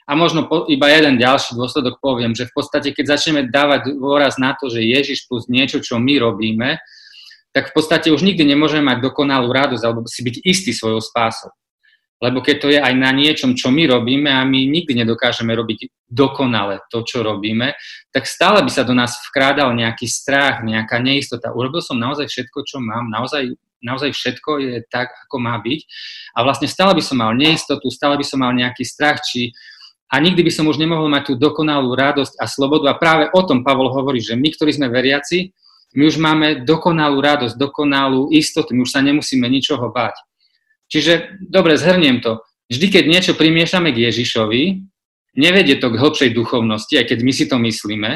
A 0.05 0.13
možno 0.13 0.45
po, 0.45 0.69
iba 0.69 0.93
jeden 0.93 1.17
ďalší 1.17 1.57
dôsledok 1.57 1.97
poviem, 1.97 2.37
že 2.37 2.45
v 2.45 2.53
podstate, 2.53 2.93
keď 2.93 3.17
začneme 3.17 3.49
dávať 3.49 3.97
dôraz 3.97 4.37
na 4.37 4.53
to, 4.53 4.69
že 4.69 4.85
Ježiš 4.85 5.25
plus 5.25 5.49
niečo, 5.49 5.81
čo 5.81 5.97
my 5.97 6.21
robíme, 6.21 6.77
tak 7.57 7.71
v 7.71 7.73
podstate 7.73 8.13
už 8.13 8.21
nikdy 8.21 8.45
nemôžeme 8.45 8.85
mať 8.85 9.01
dokonalú 9.01 9.49
radosť 9.49 9.83
alebo 9.87 10.05
si 10.05 10.21
byť 10.21 10.45
istý 10.45 10.77
svojou 10.77 11.01
spásou. 11.01 11.55
Lebo 12.23 12.41
keď 12.41 12.57
to 12.61 12.69
je 12.71 12.81
aj 12.81 12.95
na 12.97 13.11
niečom, 13.13 13.57
čo 13.57 13.69
my 13.73 13.85
robíme 13.91 14.29
a 14.33 14.47
my 14.49 14.61
nikdy 14.71 14.97
nedokážeme 15.03 15.53
robiť 15.53 15.93
dokonale 16.09 16.81
to, 16.89 17.03
čo 17.03 17.25
robíme, 17.25 17.75
tak 18.15 18.25
stále 18.25 18.63
by 18.63 18.71
sa 18.71 18.87
do 18.87 18.95
nás 18.97 19.19
vkrádal 19.31 19.75
nejaký 19.75 20.09
strach, 20.09 20.63
nejaká 20.63 21.01
neistota. 21.01 21.53
Urobil 21.53 21.83
som 21.85 22.01
naozaj 22.01 22.31
všetko, 22.31 22.59
čo 22.65 22.79
mám, 22.81 23.11
naozaj, 23.11 23.59
naozaj 23.83 24.15
všetko 24.15 24.51
je 24.63 24.75
tak, 24.89 25.13
ako 25.29 25.37
má 25.43 25.59
byť. 25.59 25.81
A 26.39 26.47
vlastne 26.47 26.71
stále 26.71 26.97
by 26.97 27.03
som 27.03 27.19
mal 27.19 27.35
neistotu, 27.35 27.91
stále 27.91 28.17
by 28.17 28.25
som 28.25 28.41
mal 28.41 28.55
nejaký 28.55 28.87
strach, 28.87 29.21
či 29.21 29.51
a 30.15 30.23
nikdy 30.23 30.47
by 30.47 30.53
som 30.55 30.71
už 30.71 30.79
nemohol 30.79 31.11
mať 31.11 31.27
tú 31.27 31.33
dokonalú 31.35 31.91
radosť 31.99 32.39
a 32.39 32.47
slobodu. 32.47 32.95
A 32.95 32.95
práve 32.95 33.27
o 33.35 33.43
tom 33.43 33.67
Pavol 33.67 33.91
hovorí, 33.91 34.23
že 34.23 34.39
my, 34.39 34.47
ktorí 34.55 34.71
sme 34.71 34.87
veriaci, 34.87 35.51
my 35.99 36.07
už 36.07 36.23
máme 36.23 36.63
dokonalú 36.63 37.19
radosť, 37.19 37.59
dokonalú 37.59 38.31
istotu, 38.31 38.79
my 38.79 38.87
už 38.87 38.95
sa 38.95 39.03
nemusíme 39.03 39.43
ničoho 39.43 39.91
báť. 39.91 40.15
Čiže, 40.87 41.43
dobre, 41.51 41.75
zhrniem 41.75 42.23
to. 42.23 42.47
Vždy, 42.71 42.87
keď 42.95 43.05
niečo 43.11 43.33
primiešame 43.35 43.91
k 43.91 44.07
Ježišovi, 44.07 44.63
nevedie 45.35 45.83
to 45.83 45.91
k 45.91 45.99
hlbšej 45.99 46.31
duchovnosti, 46.31 46.95
aj 46.95 47.11
keď 47.11 47.19
my 47.27 47.33
si 47.35 47.45
to 47.51 47.59
myslíme, 47.59 48.11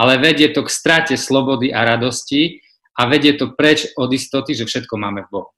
ale 0.00 0.12
vedie 0.16 0.48
to 0.48 0.64
k 0.64 0.72
strate 0.72 1.14
slobody 1.20 1.68
a 1.68 1.84
radosti 1.84 2.64
a 2.96 3.04
vedie 3.04 3.36
to 3.36 3.52
preč 3.52 3.84
od 4.00 4.08
istoty, 4.16 4.56
že 4.56 4.64
všetko 4.64 4.96
máme 4.96 5.28
v 5.28 5.30
Bohu. 5.32 5.50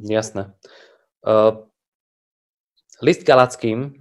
Jasné. 0.00 0.56
Uh, 1.20 1.68
List 3.04 3.28
Galackým, 3.28 3.92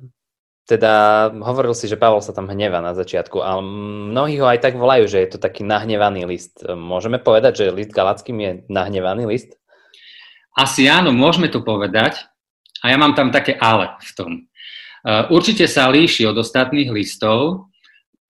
teda 0.64 1.28
hovoril 1.44 1.76
si, 1.76 1.92
že 1.92 2.00
Pavol 2.00 2.24
sa 2.24 2.32
tam 2.32 2.48
hneva 2.48 2.80
na 2.80 2.96
začiatku, 2.96 3.44
ale 3.44 3.60
mnohí 4.16 4.40
ho 4.40 4.48
aj 4.48 4.64
tak 4.64 4.80
volajú, 4.80 5.12
že 5.12 5.20
je 5.20 5.36
to 5.36 5.44
taký 5.44 5.68
nahnevaný 5.68 6.24
list. 6.24 6.64
Môžeme 6.64 7.20
povedať, 7.20 7.68
že 7.68 7.76
list 7.76 7.92
Galackým 7.92 8.38
je 8.40 8.52
nahnevaný 8.72 9.28
list? 9.28 9.60
Asi 10.56 10.88
áno, 10.88 11.12
môžeme 11.12 11.52
to 11.52 11.60
povedať. 11.60 12.24
A 12.80 12.96
ja 12.96 12.98
mám 13.00 13.12
tam 13.12 13.28
také 13.28 13.60
ale 13.60 13.92
v 14.00 14.12
tom. 14.16 14.32
Určite 15.32 15.68
sa 15.68 15.92
líši 15.92 16.24
od 16.24 16.40
ostatných 16.40 16.88
listov. 16.88 17.68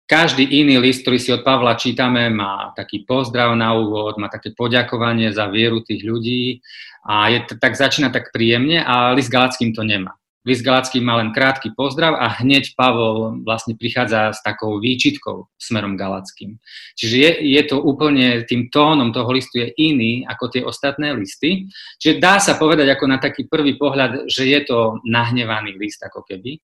Každý 0.09 0.41
iný 0.41 0.81
list, 0.81 1.05
ktorý 1.05 1.17
si 1.21 1.29
od 1.29 1.45
Pavla 1.45 1.77
čítame, 1.77 2.33
má 2.33 2.73
taký 2.73 3.05
pozdrav 3.05 3.53
na 3.53 3.77
úvod, 3.77 4.17
má 4.17 4.25
také 4.29 4.57
poďakovanie 4.57 5.29
za 5.29 5.45
vieru 5.53 5.85
tých 5.85 6.01
ľudí 6.01 6.65
a 7.05 7.29
je, 7.29 7.45
tak 7.61 7.77
začína 7.77 8.09
tak 8.09 8.33
príjemne 8.33 8.81
a 8.81 9.13
list 9.13 9.29
Galackým 9.29 9.69
to 9.69 9.85
nemá. 9.85 10.17
List 10.43 10.67
Galacký 10.67 10.99
má 10.99 11.23
len 11.23 11.31
krátky 11.31 11.71
pozdrav 11.71 12.19
a 12.19 12.27
hneď 12.43 12.75
Pavol 12.75 13.39
vlastne 13.47 13.79
prichádza 13.79 14.35
s 14.35 14.43
takou 14.43 14.75
výčitkou 14.75 15.47
smerom 15.55 15.95
Galackým. 15.95 16.59
Čiže 16.99 17.15
je, 17.15 17.31
je 17.55 17.61
to 17.63 17.79
úplne, 17.79 18.43
tým 18.43 18.67
tónom 18.67 19.15
toho 19.15 19.31
listu 19.31 19.63
je 19.63 19.71
iný 19.79 20.27
ako 20.27 20.51
tie 20.51 20.61
ostatné 20.67 21.15
listy. 21.15 21.71
Čiže 21.95 22.19
dá 22.19 22.43
sa 22.43 22.59
povedať 22.59 22.91
ako 22.91 23.05
na 23.07 23.23
taký 23.23 23.47
prvý 23.47 23.79
pohľad, 23.79 24.27
že 24.27 24.43
je 24.51 24.59
to 24.67 24.99
nahnevaný 25.07 25.79
list 25.79 26.03
ako 26.03 26.27
keby. 26.27 26.59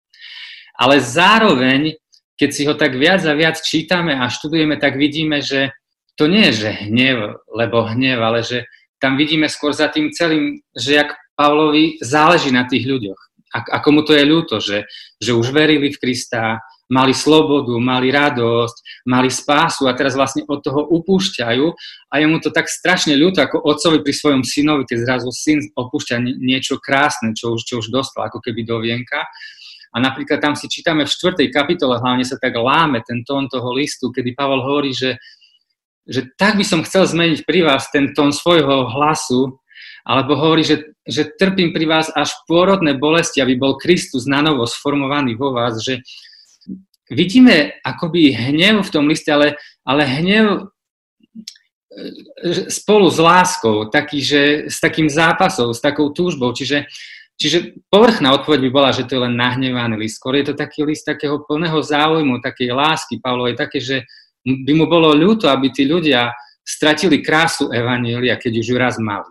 Ale 0.75 0.99
zároveň, 0.99 1.95
keď 2.35 2.49
si 2.51 2.67
ho 2.67 2.75
tak 2.75 2.99
viac 2.99 3.23
a 3.23 3.31
viac 3.31 3.63
čítame 3.63 4.11
a 4.11 4.27
študujeme, 4.27 4.75
tak 4.75 4.99
vidíme, 4.99 5.39
že 5.39 5.71
to 6.19 6.27
nie 6.27 6.51
je, 6.51 6.67
že 6.67 6.83
hnev, 6.83 7.39
lebo 7.47 7.87
hnev, 7.87 8.19
ale 8.19 8.43
že 8.43 8.67
tam 8.99 9.15
vidíme 9.15 9.47
skôr 9.47 9.71
za 9.71 9.87
tým 9.87 10.11
celým, 10.11 10.59
že 10.75 10.99
jak 10.99 11.15
Pavlovi 11.39 11.95
záleží 12.03 12.51
na 12.51 12.67
tých 12.67 12.83
ľuďoch 12.83 13.28
ako 13.53 13.87
mu 13.91 14.01
to 14.05 14.13
je 14.13 14.23
ľúto, 14.25 14.61
že, 14.61 14.85
že 15.17 15.33
už 15.33 15.49
verili 15.49 15.89
v 15.89 15.97
Krista, 15.97 16.61
mali 16.89 17.13
slobodu, 17.13 17.77
mali 17.77 18.09
radosť, 18.09 19.05
mali 19.05 19.29
spásu 19.29 19.85
a 19.85 19.93
teraz 19.93 20.17
vlastne 20.17 20.41
od 20.49 20.59
toho 20.65 20.89
upúšťajú 20.89 21.65
a 22.09 22.13
je 22.17 22.25
mu 22.25 22.41
to 22.41 22.49
tak 22.49 22.65
strašne 22.65 23.13
ľúto 23.13 23.45
ako 23.45 23.61
otcovi 23.61 24.01
pri 24.01 24.13
svojom 24.13 24.41
synovi, 24.41 24.89
keď 24.89 24.97
zrazu 25.05 25.29
syn 25.29 25.61
opúšťa 25.77 26.17
niečo 26.41 26.81
krásne, 26.81 27.37
čo 27.37 27.53
už, 27.53 27.61
čo 27.61 27.77
už 27.77 27.93
dostal 27.93 28.25
ako 28.25 28.41
keby 28.41 28.65
do 28.65 28.81
vienka. 28.81 29.21
A 29.89 29.97
napríklad 29.97 30.41
tam 30.41 30.53
si 30.53 30.69
čítame 30.69 31.05
v 31.05 31.13
4. 31.13 31.49
kapitole, 31.49 31.97
hlavne 31.97 32.25
sa 32.25 32.37
tak 32.37 32.57
láme 32.57 33.01
ten 33.05 33.21
tón 33.25 33.49
toho 33.49 33.73
listu, 33.73 34.09
kedy 34.13 34.37
Pavol 34.37 34.61
hovorí, 34.61 34.93
že, 34.93 35.17
že 36.05 36.29
tak 36.37 36.57
by 36.57 36.65
som 36.65 36.85
chcel 36.85 37.05
zmeniť 37.09 37.45
pri 37.45 37.65
vás 37.65 37.89
ten 37.89 38.13
tón 38.13 38.29
svojho 38.33 38.89
hlasu, 38.97 39.61
alebo 40.05 40.35
hovorí, 40.35 40.63
že, 40.63 40.95
že 41.03 41.27
trpím 41.35 41.75
pri 41.75 41.85
vás 41.85 42.07
až 42.13 42.31
pôrodné 42.45 42.95
bolesti, 42.95 43.43
aby 43.43 43.59
bol 43.59 43.75
Kristus 43.75 44.25
na 44.25 44.43
novo 44.43 44.63
sformovaný 44.69 45.35
vo 45.35 45.51
vás, 45.51 45.81
že 45.83 45.99
vidíme 47.09 47.81
akoby 47.81 48.31
hnev 48.31 48.85
v 48.85 48.93
tom 48.93 49.09
liste, 49.09 49.33
ale, 49.33 49.57
ale 49.83 50.05
hnev 50.05 50.45
e, 50.55 50.61
spolu 52.69 53.09
s 53.09 53.17
láskou, 53.17 53.89
taký, 53.89 54.21
že 54.21 54.41
s 54.69 54.77
takým 54.77 55.09
zápasom, 55.09 55.73
s 55.73 55.81
takou 55.81 56.13
túžbou. 56.13 56.53
Čiže, 56.53 56.85
čiže 57.35 57.81
povrchná 57.89 58.31
odpoveď 58.37 58.69
by 58.69 58.71
bola, 58.71 58.93
že 58.93 59.09
to 59.09 59.17
je 59.17 59.25
len 59.25 59.35
nahnevaný 59.35 59.97
list. 59.97 60.21
Skôr 60.21 60.37
je 60.37 60.53
to 60.53 60.55
taký 60.55 60.85
list 60.85 61.09
takého 61.09 61.41
plného 61.43 61.81
záujmu, 61.81 62.45
takej 62.45 62.69
lásky 62.71 63.17
Pavlovej, 63.17 63.57
také, 63.57 63.81
že 63.81 64.05
by 64.45 64.71
mu 64.77 64.85
bolo 64.85 65.11
ľúto, 65.11 65.49
aby 65.49 65.73
tí 65.73 65.89
ľudia 65.89 66.31
stratili 66.63 67.25
krásu 67.25 67.73
Evanielia, 67.73 68.37
keď 68.37 68.61
už 68.61 68.65
ju 68.69 68.77
raz 68.77 69.01
mali. 69.01 69.25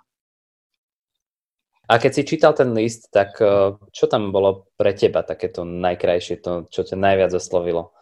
A 1.89 1.97
keď 1.97 2.21
si 2.21 2.29
čítal 2.29 2.53
ten 2.53 2.77
list, 2.77 3.09
tak 3.09 3.41
eh, 3.41 3.73
čo 3.97 4.05
tam 4.07 4.29
bolo 4.29 4.69
pre 4.77 4.93
teba 4.93 5.25
takéto 5.25 5.65
najkrajšie, 5.65 6.45
to, 6.45 6.69
čo 6.69 6.85
ťa 6.85 7.01
najviac 7.01 7.33
oslovilo? 7.33 7.97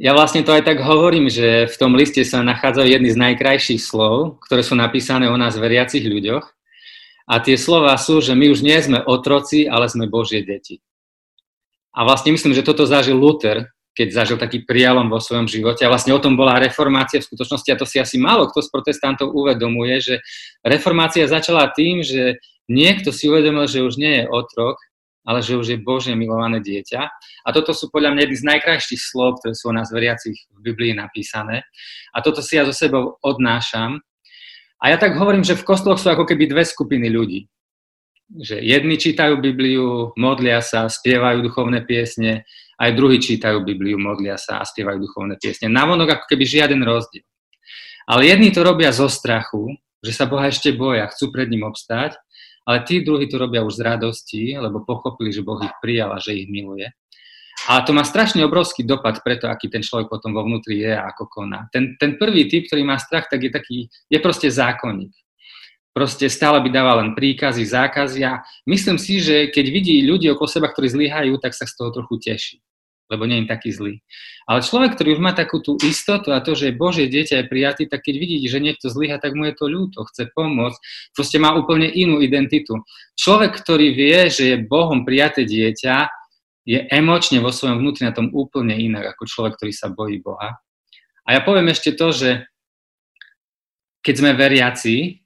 Ja 0.00 0.16
vlastne 0.16 0.40
to 0.42 0.56
aj 0.56 0.64
tak 0.64 0.80
hovorím, 0.80 1.28
že 1.28 1.68
v 1.68 1.76
tom 1.76 1.92
liste 1.94 2.24
sa 2.24 2.40
nachádzajú 2.40 2.88
jedny 2.88 3.12
z 3.12 3.20
najkrajších 3.20 3.80
slov, 3.84 4.40
ktoré 4.48 4.64
sú 4.64 4.74
napísané 4.74 5.28
o 5.28 5.36
nás 5.36 5.54
veriacich 5.60 6.02
ľuďoch. 6.02 6.42
A 7.28 7.38
tie 7.38 7.54
slova 7.54 7.94
sú, 8.00 8.18
že 8.18 8.34
my 8.34 8.50
už 8.50 8.66
nie 8.66 8.74
sme 8.82 8.98
otroci, 9.04 9.68
ale 9.68 9.86
sme 9.86 10.10
Božie 10.10 10.42
deti. 10.42 10.82
A 11.92 12.02
vlastne 12.08 12.32
myslím, 12.34 12.56
že 12.56 12.66
toto 12.66 12.88
zažil 12.88 13.14
Luther, 13.14 13.68
keď 13.92 14.08
zažil 14.08 14.38
taký 14.40 14.64
prialom 14.64 15.12
vo 15.12 15.20
svojom 15.20 15.44
živote. 15.44 15.84
A 15.84 15.92
vlastne 15.92 16.16
o 16.16 16.22
tom 16.22 16.32
bola 16.32 16.56
reformácia 16.56 17.20
v 17.20 17.28
skutočnosti 17.28 17.68
a 17.72 17.80
to 17.80 17.84
si 17.84 18.00
asi 18.00 18.16
málo 18.16 18.48
kto 18.48 18.64
z 18.64 18.72
protestantov 18.72 19.36
uvedomuje, 19.36 20.00
že 20.00 20.14
reformácia 20.64 21.28
začala 21.28 21.68
tým, 21.76 22.00
že 22.00 22.40
niekto 22.72 23.12
si 23.12 23.28
uvedomil, 23.28 23.68
že 23.68 23.84
už 23.84 24.00
nie 24.00 24.24
je 24.24 24.30
otrok, 24.32 24.80
ale 25.22 25.38
že 25.44 25.54
už 25.54 25.66
je 25.76 25.78
Božie 25.78 26.14
milované 26.18 26.58
dieťa. 26.58 27.00
A 27.46 27.48
toto 27.54 27.70
sú 27.76 27.92
podľa 27.92 28.16
mňa 28.16 28.20
jedny 28.26 28.36
z 28.38 28.48
najkrajších 28.48 29.02
slov, 29.02 29.38
ktoré 29.38 29.54
sú 29.54 29.70
o 29.70 29.76
nás 29.76 29.92
veriacich 29.94 30.34
v 30.50 30.58
Biblii 30.72 30.92
napísané. 30.98 31.62
A 32.10 32.18
toto 32.24 32.42
si 32.42 32.58
ja 32.58 32.66
so 32.66 32.74
sebou 32.74 33.20
odnášam. 33.22 34.02
A 34.82 34.90
ja 34.90 34.98
tak 34.98 35.14
hovorím, 35.14 35.46
že 35.46 35.54
v 35.54 35.62
kostoloch 35.62 36.02
sú 36.02 36.10
ako 36.10 36.26
keby 36.26 36.50
dve 36.50 36.66
skupiny 36.66 37.06
ľudí. 37.06 37.46
Že 38.34 38.66
jedni 38.66 38.96
čítajú 38.98 39.38
Bibliu, 39.38 40.10
modlia 40.18 40.58
sa, 40.58 40.90
spievajú 40.90 41.46
duchovné 41.46 41.86
piesne 41.86 42.42
aj 42.82 42.90
druhí 42.98 43.22
čítajú 43.22 43.62
Bibliu, 43.62 43.94
modlia 43.94 44.34
sa 44.34 44.58
a 44.58 44.66
spievajú 44.66 44.98
duchovné 45.06 45.38
piesne. 45.38 45.70
Navonok 45.70 46.18
ako 46.18 46.24
keby 46.26 46.42
žiaden 46.42 46.82
rozdiel. 46.82 47.22
Ale 48.10 48.26
jedni 48.26 48.50
to 48.50 48.66
robia 48.66 48.90
zo 48.90 49.06
strachu, 49.06 49.78
že 50.02 50.10
sa 50.10 50.26
Boha 50.26 50.50
ešte 50.50 50.74
boja, 50.74 51.06
chcú 51.14 51.30
pred 51.30 51.46
ním 51.46 51.62
obstáť, 51.62 52.18
ale 52.66 52.82
tí 52.82 53.06
druhí 53.06 53.30
to 53.30 53.38
robia 53.38 53.62
už 53.62 53.78
z 53.78 53.82
radosti, 53.86 54.42
lebo 54.58 54.82
pochopili, 54.82 55.30
že 55.30 55.46
Boh 55.46 55.62
ich 55.62 55.70
prijal 55.78 56.10
a 56.10 56.18
že 56.18 56.34
ich 56.34 56.50
miluje. 56.50 56.90
A 57.70 57.86
to 57.86 57.94
má 57.94 58.02
strašne 58.02 58.42
obrovský 58.42 58.82
dopad 58.82 59.22
preto, 59.22 59.46
aký 59.46 59.70
ten 59.70 59.86
človek 59.86 60.10
potom 60.10 60.34
vo 60.34 60.42
vnútri 60.42 60.82
je 60.82 60.90
a 60.90 61.06
ako 61.14 61.30
koná. 61.30 61.70
Ten, 61.70 61.94
ten 61.94 62.18
prvý 62.18 62.50
typ, 62.50 62.66
ktorý 62.66 62.82
má 62.82 62.98
strach, 62.98 63.30
tak 63.30 63.38
je 63.46 63.50
taký, 63.54 63.78
je 64.10 64.18
proste 64.18 64.50
zákonník. 64.50 65.14
Proste 65.94 66.26
stále 66.26 66.58
by 66.58 66.70
dával 66.72 67.06
len 67.06 67.10
príkazy, 67.14 67.62
zákazy 67.62 68.26
a 68.26 68.42
myslím 68.66 68.98
si, 68.98 69.22
že 69.22 69.52
keď 69.54 69.66
vidí 69.70 70.02
ľudí 70.02 70.26
okolo 70.34 70.48
seba, 70.50 70.66
ktorí 70.72 70.90
zlyhajú, 70.90 71.38
tak 71.38 71.54
sa 71.54 71.68
z 71.68 71.78
toho 71.78 71.94
trochu 71.94 72.18
teší 72.18 72.58
lebo 73.10 73.26
nie 73.26 73.42
je 73.42 73.50
taký 73.50 73.70
zlý. 73.74 73.94
Ale 74.46 74.62
človek, 74.62 74.94
ktorý 74.94 75.16
už 75.16 75.22
má 75.22 75.32
takú 75.34 75.58
tú 75.62 75.78
istotu 75.82 76.30
a 76.34 76.42
to, 76.42 76.54
že 76.54 76.74
Božie 76.74 77.06
dieťa 77.06 77.42
je 77.42 77.50
prijatý, 77.50 77.82
tak 77.86 78.02
keď 78.06 78.14
vidí, 78.18 78.36
že 78.46 78.62
niekto 78.62 78.90
zlyha, 78.90 79.22
tak 79.22 79.34
mu 79.38 79.46
je 79.46 79.54
to 79.54 79.66
ľúto, 79.70 80.02
chce 80.08 80.30
pomôcť, 80.32 80.78
proste 81.12 81.36
má 81.38 81.52
úplne 81.54 81.90
inú 81.90 82.22
identitu. 82.22 82.78
Človek, 83.18 83.58
ktorý 83.58 83.92
vie, 83.92 84.30
že 84.30 84.44
je 84.54 84.56
Bohom 84.62 85.02
prijaté 85.06 85.46
dieťa, 85.46 86.08
je 86.62 86.78
emočne 86.94 87.42
vo 87.42 87.50
svojom 87.50 87.82
vnútri 87.82 88.06
na 88.06 88.14
tom 88.14 88.30
úplne 88.30 88.78
inak 88.78 89.18
ako 89.18 89.26
človek, 89.26 89.58
ktorý 89.58 89.72
sa 89.74 89.90
bojí 89.90 90.22
Boha. 90.22 90.62
A 91.26 91.28
ja 91.34 91.40
poviem 91.42 91.70
ešte 91.70 91.94
to, 91.94 92.14
že 92.14 92.46
keď 94.02 94.14
sme 94.18 94.30
veriaci, 94.34 95.22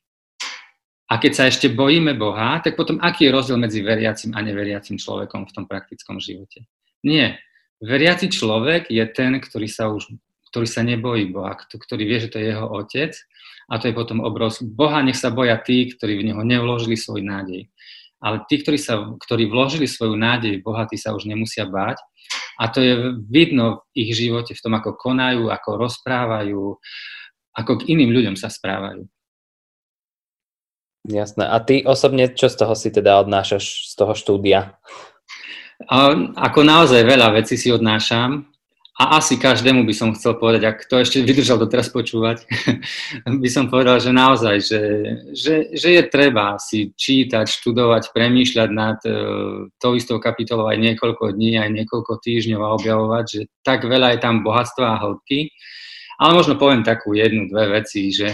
A 1.07 1.23
keď 1.23 1.33
sa 1.39 1.45
ešte 1.47 1.71
bojíme 1.71 2.19
Boha, 2.19 2.59
tak 2.59 2.75
potom 2.75 2.99
aký 2.99 3.31
je 3.31 3.35
rozdiel 3.35 3.63
medzi 3.63 3.79
veriacim 3.79 4.35
a 4.35 4.43
neveriacim 4.43 4.99
človekom 4.99 5.47
v 5.47 5.55
tom 5.55 5.65
praktickom 5.71 6.19
živote? 6.19 6.67
Nie. 7.07 7.39
Veriaci 7.85 8.33
človek 8.33 8.89
je 8.89 9.05
ten, 9.13 9.37
ktorý 9.37 9.69
sa 9.69 9.93
už 9.93 10.17
ktorý 10.57 10.73
sa 10.73 10.81
nebojí 10.81 11.29
Boha, 11.29 11.53
ktorý 11.53 12.09
vie, 12.09 12.19
že 12.23 12.33
to 12.33 12.41
je 12.41 12.49
jeho 12.55 12.65
otec 12.65 13.13
a 13.69 13.77
to 13.77 13.93
je 13.93 13.99
potom 13.99 14.25
obrovský. 14.25 14.65
Boha 14.65 15.05
nech 15.05 15.21
sa 15.21 15.29
boja 15.29 15.61
tí, 15.61 15.93
ktorí 15.93 16.17
v 16.17 16.33
neho 16.33 16.41
nevložili 16.41 16.97
svoj 16.97 17.21
nádej. 17.21 17.69
Ale 18.25 18.41
tí, 18.49 18.65
ktorí, 18.65 18.81
sa, 18.81 19.05
ktorí 19.21 19.53
vložili 19.53 19.85
svoju 19.85 20.17
nádej 20.17 20.57
v 20.57 20.65
Boha, 20.65 20.89
tí 20.89 20.97
sa 20.97 21.13
už 21.13 21.29
nemusia 21.29 21.69
báť. 21.69 22.01
A 22.57 22.73
to 22.73 22.81
je 22.81 23.21
vidno 23.29 23.85
v 23.93 24.09
ich 24.09 24.17
živote, 24.17 24.57
v 24.57 24.63
tom, 24.65 24.73
ako 24.73 24.97
konajú, 24.97 25.53
ako 25.53 25.71
rozprávajú, 25.77 26.81
ako 27.53 27.73
k 27.77 27.87
iným 27.93 28.17
ľuďom 28.17 28.41
sa 28.41 28.49
správajú. 28.49 29.05
Jasné. 31.07 31.45
A 31.45 31.61
ty 31.61 31.85
osobne, 31.85 32.33
čo 32.33 32.49
z 32.49 32.57
toho 32.57 32.73
si 32.73 32.89
teda 32.89 33.21
odnášaš, 33.21 33.93
z 33.93 33.95
toho 33.95 34.17
štúdia? 34.17 34.81
A, 35.85 36.17
ako 36.49 36.61
naozaj 36.65 37.05
veľa 37.05 37.37
vecí 37.37 37.61
si 37.61 37.69
odnášam. 37.69 38.49
A 38.97 39.21
asi 39.21 39.37
každému 39.37 39.85
by 39.85 39.93
som 39.93 40.17
chcel 40.17 40.41
povedať, 40.41 40.65
ak 40.65 40.89
to 40.89 40.97
ešte 40.97 41.21
vydržal 41.21 41.61
doteraz 41.61 41.93
počúvať, 41.93 42.49
by 43.45 43.49
som 43.53 43.69
povedal, 43.69 44.01
že 44.01 44.09
naozaj, 44.09 44.57
že, 44.65 44.83
že, 45.37 45.55
že 45.77 45.89
je 46.01 46.03
treba 46.09 46.57
si 46.57 46.97
čítať, 46.97 47.45
študovať, 47.45 48.17
premýšľať 48.17 48.69
nad 48.73 48.97
uh, 49.05 49.69
tou 49.77 49.93
istou 50.01 50.17
kapitolou 50.17 50.73
aj 50.73 50.81
niekoľko 50.81 51.37
dní, 51.37 51.61
aj 51.61 51.77
niekoľko 51.77 52.25
týždňov 52.25 52.61
a 52.65 52.73
objavovať, 52.81 53.25
že 53.29 53.41
tak 53.61 53.85
veľa 53.85 54.17
je 54.17 54.19
tam 54.25 54.41
bohatstva 54.41 54.97
a 54.97 55.01
hĺbky. 55.05 55.53
Ale 56.17 56.33
možno 56.33 56.57
poviem 56.57 56.81
takú 56.81 57.13
jednu, 57.13 57.53
dve 57.53 57.85
veci, 57.85 58.09
že 58.09 58.33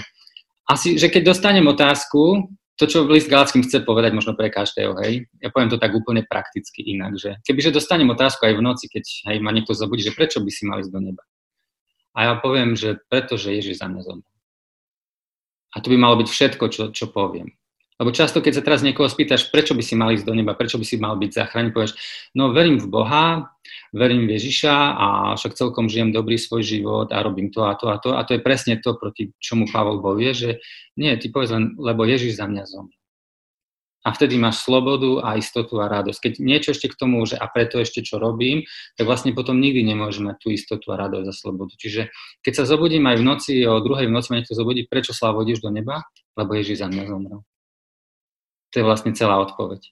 asi, 0.71 0.95
že 0.95 1.11
keď 1.11 1.35
dostanem 1.35 1.67
otázku, 1.67 2.47
to, 2.81 2.89
čo 2.89 3.05
list 3.05 3.29
Galackým 3.29 3.63
chce 3.63 3.85
povedať 3.85 4.17
možno 4.17 4.33
pre 4.33 4.49
každého, 4.49 4.97
hej, 5.05 5.29
ja 5.39 5.49
poviem 5.53 5.69
to 5.69 5.77
tak 5.77 5.93
úplne 5.93 6.25
prakticky 6.25 6.81
inak, 6.83 7.21
že 7.21 7.37
kebyže 7.45 7.75
dostanem 7.75 8.09
otázku 8.09 8.49
aj 8.49 8.55
v 8.57 8.65
noci, 8.65 8.89
keď 8.89 9.05
hej, 9.33 9.37
ma 9.45 9.53
niekto 9.53 9.77
zabudí, 9.77 10.01
že 10.03 10.17
prečo 10.17 10.41
by 10.41 10.51
si 10.51 10.65
mal 10.65 10.81
ísť 10.81 10.93
do 10.93 11.01
neba. 11.01 11.23
A 12.13 12.29
ja 12.29 12.33
poviem, 12.37 12.77
že 12.77 13.01
preto, 13.09 13.41
že 13.41 13.57
Ježiš 13.57 13.81
za 13.81 13.89
mňa 13.89 14.01
zomrel. 14.05 14.33
A 15.73 15.81
to 15.81 15.89
by 15.89 15.97
malo 15.97 16.21
byť 16.21 16.29
všetko, 16.29 16.65
čo, 16.69 16.83
čo 16.93 17.09
poviem. 17.09 17.57
Lebo 18.03 18.11
často, 18.11 18.43
keď 18.43 18.59
sa 18.59 18.67
teraz 18.67 18.83
niekoho 18.83 19.07
spýtaš, 19.07 19.55
prečo 19.55 19.79
by 19.79 19.83
si 19.87 19.95
mal 19.95 20.11
ísť 20.11 20.27
do 20.27 20.35
neba, 20.35 20.59
prečo 20.59 20.75
by 20.75 20.83
si 20.83 20.99
mal 20.99 21.15
byť 21.15 21.31
zachránený, 21.39 21.71
povieš, 21.71 21.95
no 22.35 22.51
verím 22.51 22.83
v 22.83 22.91
Boha, 22.91 23.55
verím 23.95 24.27
v 24.27 24.43
Ježiša 24.43 24.75
a 24.75 25.07
však 25.39 25.55
celkom 25.55 25.87
žijem 25.87 26.11
dobrý 26.11 26.35
svoj 26.35 26.67
život 26.67 27.15
a 27.15 27.23
robím 27.23 27.55
to 27.55 27.63
a 27.63 27.79
to 27.79 27.95
a 27.95 28.03
to. 28.03 28.19
A 28.19 28.27
to 28.27 28.35
je 28.35 28.43
presne 28.43 28.75
to, 28.83 28.99
proti 28.99 29.31
čomu 29.39 29.71
Pavol 29.71 30.03
bojuje, 30.03 30.35
že 30.35 30.51
nie, 30.99 31.15
ty 31.15 31.31
povedz 31.31 31.55
len, 31.55 31.79
lebo 31.79 32.03
Ježiš 32.03 32.43
za 32.43 32.51
mňa 32.51 32.67
zomrel. 32.67 32.99
A 34.03 34.11
vtedy 34.11 34.35
máš 34.35 34.67
slobodu 34.67 35.23
a 35.23 35.39
istotu 35.39 35.79
a 35.79 35.87
radosť. 35.87 36.19
Keď 36.19 36.33
niečo 36.43 36.75
ešte 36.75 36.91
k 36.91 36.99
tomu, 36.99 37.23
že 37.23 37.39
a 37.39 37.47
preto 37.47 37.79
ešte 37.79 38.03
čo 38.03 38.19
robím, 38.19 38.67
tak 38.99 39.07
vlastne 39.07 39.31
potom 39.31 39.63
nikdy 39.63 39.87
nemôžeš 39.95 40.27
mať 40.27 40.37
tú 40.43 40.51
istotu 40.51 40.91
a 40.91 40.99
radosť 40.99 41.29
a 41.31 41.35
slobodu. 41.39 41.79
Čiže 41.79 42.11
keď 42.43 42.53
sa 42.59 42.65
zobudím 42.67 43.07
aj 43.07 43.23
v 43.23 43.27
noci, 43.31 43.53
o 43.63 43.79
druhej 43.79 44.11
v 44.11 44.15
noci 44.19 44.35
ma 44.35 44.43
niekto 44.43 44.59
zobudí, 44.59 44.91
prečo 44.91 45.15
slávo 45.15 45.47
do 45.47 45.71
neba? 45.71 46.03
Lebo 46.35 46.51
Ježiš 46.59 46.83
za 46.83 46.91
mňa 46.91 47.07
zomrel. 47.07 47.47
To 48.73 48.81
je 48.81 48.85
vlastne 48.85 49.13
celá 49.13 49.37
odpoveď. 49.45 49.85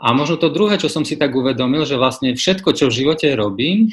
A 0.00 0.16
možno 0.16 0.40
to 0.40 0.48
druhé, 0.48 0.80
čo 0.80 0.88
som 0.88 1.04
si 1.04 1.14
tak 1.20 1.36
uvedomil, 1.36 1.84
že 1.84 2.00
vlastne 2.00 2.32
všetko, 2.32 2.72
čo 2.72 2.88
v 2.88 2.96
živote 3.04 3.28
robím, 3.36 3.92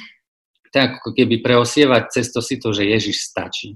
tak 0.72 1.04
ako 1.04 1.12
keby 1.12 1.44
preosievať 1.44 2.16
cez 2.16 2.32
to 2.32 2.40
si 2.40 2.60
to, 2.60 2.72
že 2.72 2.88
Ježiš 2.88 3.28
stačí. 3.28 3.76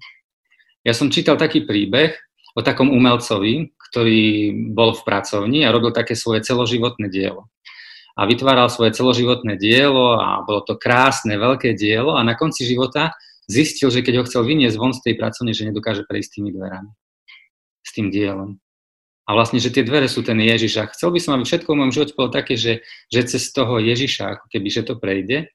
Ja 0.87 0.95
som 0.95 1.11
čítal 1.11 1.35
taký 1.35 1.67
príbeh 1.67 2.15
o 2.55 2.63
takom 2.63 2.87
umelcovi, 2.87 3.75
ktorý 3.91 4.55
bol 4.71 4.95
v 4.95 5.03
pracovni 5.03 5.67
a 5.67 5.73
robil 5.75 5.91
také 5.91 6.15
svoje 6.15 6.47
celoživotné 6.47 7.11
dielo. 7.11 7.51
A 8.15 8.23
vytváral 8.23 8.71
svoje 8.71 8.95
celoživotné 8.95 9.59
dielo 9.59 10.15
a 10.19 10.43
bolo 10.47 10.63
to 10.63 10.79
krásne, 10.79 11.35
veľké 11.35 11.75
dielo 11.75 12.15
a 12.15 12.23
na 12.23 12.35
konci 12.39 12.63
života 12.63 13.11
zistil, 13.51 13.91
že 13.91 14.03
keď 14.03 14.23
ho 14.23 14.27
chcel 14.27 14.47
vyniesť 14.47 14.79
von 14.79 14.95
z 14.95 15.03
tej 15.03 15.19
pracovne, 15.19 15.51
že 15.51 15.67
nedokáže 15.67 16.07
prejsť 16.07 16.39
tými 16.39 16.55
dverami. 16.55 16.91
S 17.83 17.91
tým 17.91 18.07
dielom. 18.07 18.60
A 19.31 19.39
vlastne, 19.39 19.63
že 19.63 19.71
tie 19.71 19.87
dvere 19.87 20.11
sú 20.11 20.27
ten 20.27 20.35
Ježiš. 20.35 20.83
A 20.83 20.91
chcel 20.91 21.15
by 21.15 21.19
som, 21.23 21.39
aby 21.39 21.47
všetko 21.47 21.71
v 21.71 21.77
môjom 21.79 21.95
živote 21.95 22.17
bolo 22.19 22.27
také, 22.35 22.59
že, 22.59 22.83
že 23.07 23.23
cez 23.23 23.47
toho 23.55 23.79
Ježiša, 23.79 24.35
ako 24.35 24.45
keby, 24.51 24.67
že 24.67 24.83
to 24.83 24.99
prejde. 24.99 25.47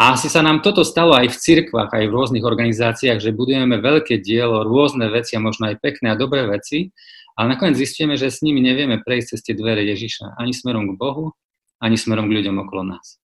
A 0.00 0.16
asi 0.16 0.32
sa 0.32 0.40
nám 0.40 0.64
toto 0.64 0.80
stalo 0.80 1.12
aj 1.12 1.28
v 1.28 1.36
cirkvách, 1.36 1.92
aj 1.92 2.08
v 2.08 2.14
rôznych 2.16 2.46
organizáciách, 2.46 3.20
že 3.20 3.36
budujeme 3.36 3.76
veľké 3.76 4.24
dielo, 4.24 4.64
rôzne 4.64 5.12
veci 5.12 5.36
a 5.36 5.44
možno 5.44 5.68
aj 5.68 5.84
pekné 5.84 6.14
a 6.14 6.16
dobré 6.16 6.48
veci, 6.48 6.88
ale 7.36 7.52
nakoniec 7.52 7.76
zistíme, 7.76 8.16
že 8.16 8.32
s 8.32 8.40
nimi 8.40 8.64
nevieme 8.64 9.04
prejsť 9.04 9.36
cez 9.36 9.40
tie 9.44 9.52
dvere 9.52 9.84
Ježiša, 9.84 10.40
ani 10.40 10.56
smerom 10.56 10.88
k 10.88 10.96
Bohu, 10.96 11.36
ani 11.84 12.00
smerom 12.00 12.32
k 12.32 12.40
ľuďom 12.40 12.56
okolo 12.64 12.96
nás. 12.96 13.20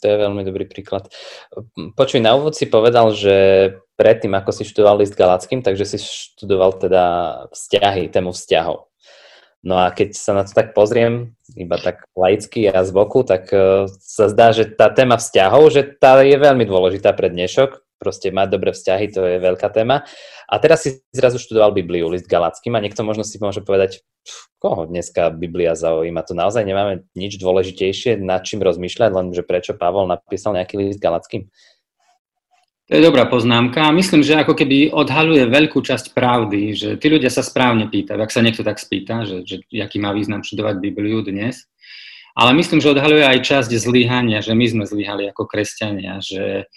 To 0.00 0.04
je 0.08 0.16
veľmi 0.16 0.42
dobrý 0.48 0.64
príklad. 0.64 1.12
Počuj, 1.76 2.24
na 2.24 2.32
úvod 2.32 2.56
si 2.56 2.64
povedal, 2.64 3.12
že 3.12 3.36
predtým, 3.94 4.34
ako 4.34 4.50
si 4.50 4.66
študoval 4.66 5.02
list 5.02 5.14
Galackým, 5.14 5.62
takže 5.62 5.84
si 5.86 5.98
študoval 6.02 6.78
teda 6.78 7.04
vzťahy, 7.54 8.10
tému 8.10 8.34
vzťahov. 8.34 8.90
No 9.64 9.80
a 9.80 9.88
keď 9.96 10.12
sa 10.12 10.36
na 10.36 10.44
to 10.44 10.52
tak 10.52 10.76
pozriem, 10.76 11.32
iba 11.56 11.80
tak 11.80 12.04
laicky 12.12 12.68
a 12.68 12.84
z 12.84 12.92
boku, 12.92 13.24
tak 13.24 13.48
uh, 13.48 13.88
sa 13.96 14.28
zdá, 14.28 14.52
že 14.52 14.68
tá 14.68 14.92
téma 14.92 15.16
vzťahov, 15.16 15.72
že 15.72 15.88
tá 15.96 16.20
je 16.20 16.36
veľmi 16.36 16.68
dôležitá 16.68 17.16
pre 17.16 17.32
dnešok, 17.32 17.80
proste 17.96 18.28
mať 18.28 18.52
dobré 18.52 18.76
vzťahy, 18.76 19.08
to 19.08 19.24
je 19.24 19.36
veľká 19.40 19.72
téma. 19.72 20.04
A 20.44 20.54
teraz 20.60 20.84
si 20.84 21.00
zrazu 21.16 21.40
študoval 21.40 21.72
Bibliu, 21.72 22.12
list 22.12 22.28
Galackým 22.28 22.76
a 22.76 22.82
niekto 22.84 23.00
možno 23.00 23.24
si 23.24 23.40
môže 23.40 23.64
povedať, 23.64 24.04
koho 24.60 24.84
dneska 24.84 25.32
Biblia 25.32 25.72
zaujíma, 25.72 26.28
to 26.28 26.36
naozaj 26.36 26.60
nemáme 26.60 27.08
nič 27.16 27.40
dôležitejšie, 27.40 28.20
nad 28.20 28.44
čím 28.44 28.60
rozmýšľať, 28.60 29.10
len 29.16 29.32
že 29.32 29.40
prečo 29.40 29.72
Pavol 29.72 30.04
napísal 30.04 30.60
nejaký 30.60 30.76
list 30.76 31.00
Galackým. 31.00 31.48
To 32.84 33.00
je 33.00 33.00
dobrá 33.00 33.24
poznámka. 33.24 33.96
Myslím, 33.96 34.20
že 34.20 34.36
ako 34.36 34.52
keby 34.52 34.92
odhaluje 34.92 35.48
veľkú 35.48 35.80
časť 35.80 36.12
pravdy, 36.12 36.76
že 36.76 36.88
tí 37.00 37.08
ľudia 37.08 37.32
sa 37.32 37.40
správne 37.40 37.88
pýtajú, 37.88 38.20
ak 38.20 38.28
sa 38.28 38.44
niekto 38.44 38.60
tak 38.60 38.76
spýta, 38.76 39.24
že, 39.24 39.40
že 39.48 39.56
aký 39.80 39.96
má 39.96 40.12
význam 40.12 40.44
študovať 40.44 40.84
Bibliu 40.84 41.24
dnes. 41.24 41.64
Ale 42.36 42.52
myslím, 42.52 42.84
že 42.84 42.92
odhaluje 42.92 43.24
aj 43.24 43.40
časť 43.40 43.70
zlyhania, 43.72 44.44
že 44.44 44.52
my 44.52 44.66
sme 44.68 44.84
zlyhali 44.84 45.24
ako 45.32 45.48
kresťania, 45.48 46.20
že, 46.20 46.68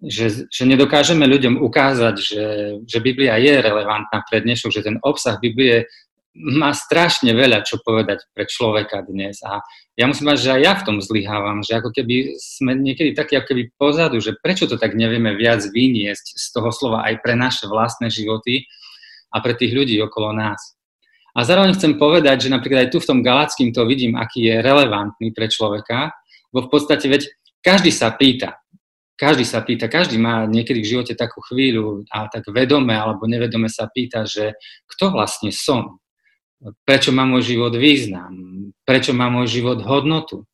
že, 0.00 0.48
že 0.48 0.62
nedokážeme 0.64 1.28
ľuďom 1.28 1.60
ukázať, 1.60 2.16
že, 2.16 2.44
že 2.88 2.98
Biblia 3.04 3.36
je 3.36 3.52
relevantná 3.60 4.24
pre 4.24 4.40
dnešok, 4.40 4.72
že 4.72 4.86
ten 4.88 4.96
obsah 5.04 5.36
Biblie 5.36 5.84
má 6.32 6.72
strašne 6.72 7.36
veľa 7.36 7.60
čo 7.60 7.76
povedať 7.84 8.24
pre 8.32 8.48
človeka 8.48 9.04
dnes. 9.04 9.44
A 9.44 9.60
ja 10.00 10.08
musím 10.08 10.32
mať, 10.32 10.38
že 10.40 10.50
aj 10.56 10.60
ja 10.64 10.72
v 10.80 10.84
tom 10.88 10.96
zlyhávam, 11.04 11.60
že 11.60 11.76
ako 11.76 11.92
keby 11.92 12.40
sme 12.40 12.72
niekedy 12.72 13.12
takí 13.12 13.36
ako 13.36 13.52
keby 13.52 13.62
pozadu, 13.76 14.16
že 14.16 14.40
prečo 14.40 14.64
to 14.64 14.80
tak 14.80 14.96
nevieme 14.96 15.36
viac 15.36 15.60
vyniesť 15.60 16.26
z 16.40 16.46
toho 16.56 16.72
slova 16.72 17.04
aj 17.04 17.20
pre 17.20 17.36
naše 17.36 17.68
vlastné 17.68 18.08
životy 18.08 18.64
a 19.28 19.44
pre 19.44 19.52
tých 19.52 19.76
ľudí 19.76 20.00
okolo 20.00 20.32
nás. 20.32 20.76
A 21.32 21.44
zároveň 21.44 21.76
chcem 21.76 21.96
povedať, 21.96 22.48
že 22.48 22.52
napríklad 22.52 22.88
aj 22.88 22.92
tu 22.92 22.98
v 23.00 23.08
tom 23.08 23.24
Galackým 23.24 23.72
to 23.72 23.88
vidím, 23.88 24.16
aký 24.16 24.52
je 24.52 24.60
relevantný 24.60 25.32
pre 25.32 25.48
človeka, 25.48 26.12
bo 26.52 26.64
v 26.64 26.68
podstate 26.68 27.08
veď 27.08 27.28
každý 27.64 27.88
sa 27.88 28.12
pýta, 28.12 28.60
každý 29.16 29.44
sa 29.48 29.64
pýta, 29.64 29.88
každý 29.88 30.20
má 30.20 30.44
niekedy 30.44 30.84
v 30.84 30.90
živote 30.96 31.12
takú 31.16 31.40
chvíľu 31.44 32.04
a 32.12 32.28
tak 32.28 32.44
vedome 32.52 32.92
alebo 32.92 33.24
nevedome 33.24 33.72
sa 33.72 33.88
pýta, 33.88 34.28
že 34.28 34.56
kto 34.84 35.12
vlastne 35.16 35.48
som, 35.48 36.01
prečo 36.86 37.10
má 37.10 37.26
môj 37.26 37.56
život 37.56 37.74
význam, 37.74 38.32
prečo 38.86 39.12
má 39.12 39.26
môj 39.28 39.50
život 39.60 39.82
hodnotu. 39.82 40.46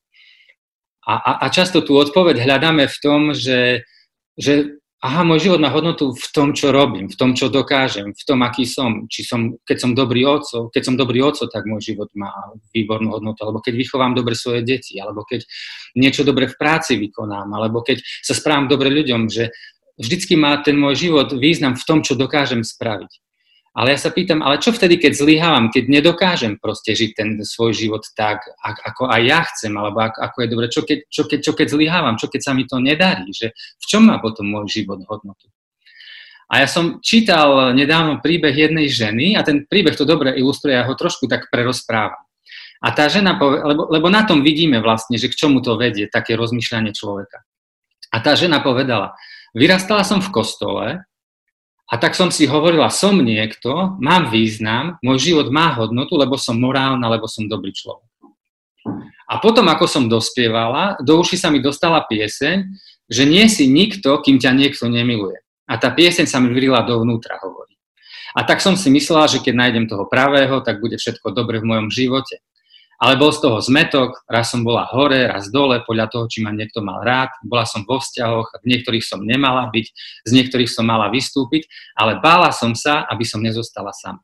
A, 1.08 1.14
a, 1.16 1.32
a 1.44 1.46
často 1.48 1.80
tú 1.80 1.96
odpoveď 1.96 2.44
hľadáme 2.44 2.84
v 2.84 2.98
tom, 3.00 3.32
že, 3.32 3.88
že 4.36 4.76
aha, 5.00 5.22
môj 5.22 5.48
život 5.48 5.60
má 5.62 5.70
hodnotu 5.70 6.10
v 6.12 6.28
tom, 6.34 6.52
čo 6.52 6.74
robím, 6.74 7.08
v 7.08 7.16
tom, 7.16 7.32
čo 7.32 7.48
dokážem, 7.48 8.12
v 8.12 8.24
tom, 8.26 8.42
aký 8.42 8.66
som. 8.66 9.06
Či 9.08 9.24
som, 9.24 9.40
keď 9.62 9.76
som 9.78 9.90
dobrý 9.94 10.26
oco, 10.26 10.68
keď 10.68 10.82
som 10.84 10.94
dobrý 10.98 11.22
oco, 11.22 11.46
tak 11.48 11.64
môj 11.64 11.94
život 11.94 12.10
má 12.18 12.34
výbornú 12.74 13.14
hodnotu. 13.14 13.40
Alebo 13.46 13.62
keď 13.62 13.74
vychovám 13.78 14.12
dobre 14.18 14.34
svoje 14.34 14.66
deti, 14.66 14.98
alebo 14.98 15.22
keď 15.24 15.46
niečo 15.96 16.26
dobre 16.26 16.50
v 16.50 16.58
práci 16.58 16.98
vykonám, 16.98 17.56
alebo 17.56 17.80
keď 17.80 18.02
sa 18.20 18.34
správam 18.34 18.66
dobre 18.66 18.90
ľuďom, 18.90 19.30
že 19.30 19.54
vždycky 19.96 20.34
má 20.34 20.58
ten 20.60 20.74
môj 20.74 21.08
život 21.08 21.30
význam 21.32 21.78
v 21.78 21.86
tom, 21.86 22.02
čo 22.02 22.18
dokážem 22.18 22.66
spraviť. 22.66 23.27
Ale 23.78 23.94
ja 23.94 23.98
sa 24.02 24.10
pýtam, 24.10 24.42
ale 24.42 24.58
čo 24.58 24.74
vtedy, 24.74 24.98
keď 24.98 25.22
zlyhávam, 25.22 25.70
keď 25.70 25.86
nedokážem 25.86 26.58
proste 26.58 26.98
žiť 26.98 27.10
ten 27.14 27.28
svoj 27.46 27.78
život 27.78 28.02
tak, 28.18 28.42
ako 28.58 29.06
aj 29.06 29.22
ja 29.22 29.46
chcem, 29.46 29.70
alebo 29.70 30.02
ako, 30.02 30.42
je 30.42 30.48
dobre, 30.50 30.66
čo 30.66 30.82
keď, 30.82 31.06
čo, 31.06 31.22
keď, 31.30 31.38
čo 31.46 31.52
keď 31.54 31.66
zlyhávam, 31.78 32.18
čo 32.18 32.26
keď 32.26 32.40
sa 32.42 32.52
mi 32.58 32.66
to 32.66 32.82
nedarí, 32.82 33.30
že 33.30 33.54
v 33.54 33.84
čom 33.86 34.10
má 34.10 34.18
potom 34.18 34.50
môj 34.50 34.82
život 34.82 34.98
hodnotu. 35.06 35.46
A 36.50 36.64
ja 36.64 36.66
som 36.66 36.98
čítal 37.06 37.70
nedávno 37.70 38.18
príbeh 38.18 38.50
jednej 38.50 38.90
ženy 38.90 39.38
a 39.38 39.46
ten 39.46 39.62
príbeh 39.62 39.94
to 39.94 40.02
dobre 40.02 40.34
ilustruje, 40.34 40.74
ja 40.74 40.82
ho 40.82 40.98
trošku 40.98 41.30
tak 41.30 41.46
prerozprávam. 41.46 42.18
A 42.82 42.88
tá 42.90 43.06
žena, 43.06 43.38
lebo, 43.38 43.94
lebo 43.94 44.10
na 44.10 44.26
tom 44.26 44.42
vidíme 44.42 44.82
vlastne, 44.82 45.22
že 45.22 45.30
k 45.30 45.38
čomu 45.38 45.62
to 45.62 45.78
vedie, 45.78 46.10
také 46.10 46.34
rozmýšľanie 46.34 46.90
človeka. 46.90 47.46
A 48.10 48.18
tá 48.26 48.34
žena 48.34 48.58
povedala, 48.58 49.14
vyrastala 49.54 50.02
som 50.02 50.18
v 50.18 50.34
kostole 50.34 50.86
A 51.88 51.96
tak 51.96 52.12
som 52.12 52.28
si 52.28 52.44
hovorila, 52.44 52.92
som 52.92 53.16
niekto, 53.16 53.96
mám 53.96 54.28
význam, 54.28 55.00
môj 55.00 55.32
život 55.32 55.48
má 55.48 55.72
hodnotu, 55.72 56.20
lebo 56.20 56.36
som 56.36 56.60
morálna, 56.60 57.08
lebo 57.08 57.24
som 57.24 57.48
dobrý 57.48 57.72
človek. 57.72 58.04
A 59.28 59.40
potom, 59.40 59.64
ako 59.68 59.84
som 59.88 60.04
dospievala, 60.08 61.00
do 61.00 61.20
uši 61.20 61.36
sa 61.40 61.48
mi 61.48 61.60
dostala 61.60 62.04
pieseň, 62.04 62.64
že 63.08 63.24
nie 63.24 63.44
si 63.48 63.68
nikto, 63.68 64.20
kým 64.20 64.36
ťa 64.36 64.52
niekto 64.52 64.84
nemiluje. 64.88 65.40
A 65.68 65.76
tá 65.80 65.92
pieseň 65.92 66.28
sa 66.28 66.40
mi 66.40 66.52
vrila 66.52 66.84
dovnútra, 66.84 67.40
hovorí. 67.40 67.76
A 68.36 68.44
tak 68.44 68.60
som 68.60 68.76
si 68.76 68.92
myslela, 68.92 69.28
že 69.28 69.40
keď 69.40 69.54
nájdem 69.56 69.84
toho 69.88 70.04
pravého, 70.04 70.60
tak 70.60 70.80
bude 70.84 71.00
všetko 71.00 71.32
dobre 71.32 71.60
v 71.60 71.68
mojom 71.72 71.88
živote. 71.88 72.40
Ale 72.98 73.14
bol 73.14 73.30
z 73.30 73.38
toho 73.38 73.62
zmetok, 73.62 74.26
raz 74.26 74.50
som 74.50 74.66
bola 74.66 74.82
hore, 74.90 75.30
raz 75.30 75.54
dole, 75.54 75.78
podľa 75.86 76.10
toho, 76.10 76.24
či 76.26 76.42
ma 76.42 76.50
niekto 76.50 76.82
mal 76.82 77.06
rád, 77.06 77.30
bola 77.46 77.62
som 77.62 77.86
vo 77.86 78.02
vzťahoch, 78.02 78.58
v 78.58 78.66
niektorých 78.74 79.06
som 79.06 79.22
nemala 79.22 79.70
byť, 79.70 79.86
z 80.26 80.30
niektorých 80.34 80.66
som 80.66 80.82
mala 80.82 81.06
vystúpiť, 81.06 81.70
ale 81.94 82.18
bála 82.18 82.50
som 82.50 82.74
sa, 82.74 83.06
aby 83.06 83.22
som 83.22 83.38
nezostala 83.38 83.94
sama. 83.94 84.18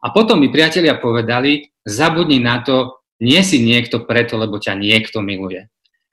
A 0.00 0.08
potom 0.14 0.40
mi 0.40 0.48
priatelia 0.48 0.96
povedali, 0.96 1.68
zabudni 1.84 2.40
na 2.40 2.64
to, 2.64 3.04
nie 3.20 3.42
si 3.44 3.60
niekto 3.60 4.06
preto, 4.06 4.40
lebo 4.40 4.56
ťa 4.56 4.78
niekto 4.78 5.20
miluje. 5.20 5.68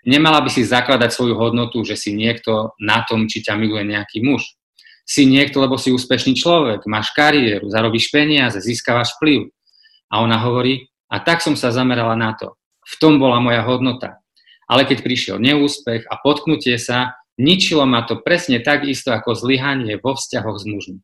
Nemala 0.05 0.41
by 0.41 0.49
si 0.51 0.65
zakladať 0.65 1.13
svoju 1.13 1.33
hodnotu, 1.37 1.81
že 1.85 1.97
si 1.97 2.13
niekto 2.13 2.75
na 2.77 3.05
tom, 3.07 3.25
či 3.31 3.41
ťa 3.41 3.57
miluje 3.57 3.85
nejaký 3.85 4.21
muž. 4.21 4.57
Si 5.05 5.25
niekto, 5.29 5.61
lebo 5.61 5.77
si 5.77 5.93
úspešný 5.93 6.33
človek, 6.33 6.83
máš 6.89 7.13
kariéru, 7.13 7.69
zarobíš 7.69 8.09
peniaze, 8.09 8.57
získavaš 8.57 9.17
vplyv. 9.17 9.53
A 10.09 10.21
ona 10.21 10.41
hovorí, 10.41 10.89
a 11.09 11.15
tak 11.21 11.41
som 11.41 11.53
sa 11.53 11.69
zamerala 11.69 12.17
na 12.17 12.33
to. 12.33 12.57
V 12.85 12.95
tom 13.01 13.17
bola 13.17 13.41
moja 13.41 13.65
hodnota. 13.65 14.21
Ale 14.65 14.85
keď 14.85 15.05
prišiel 15.05 15.37
neúspech 15.37 16.09
a 16.09 16.17
potknutie 16.21 16.77
sa, 16.81 17.17
ničilo 17.37 17.85
ma 17.85 18.05
to 18.05 18.17
presne 18.17 18.61
tak 18.61 18.85
isto 18.85 19.13
ako 19.13 19.37
zlyhanie 19.37 20.01
vo 20.01 20.17
vzťahoch 20.17 20.57
s 20.57 20.65
mužmi. 20.65 20.99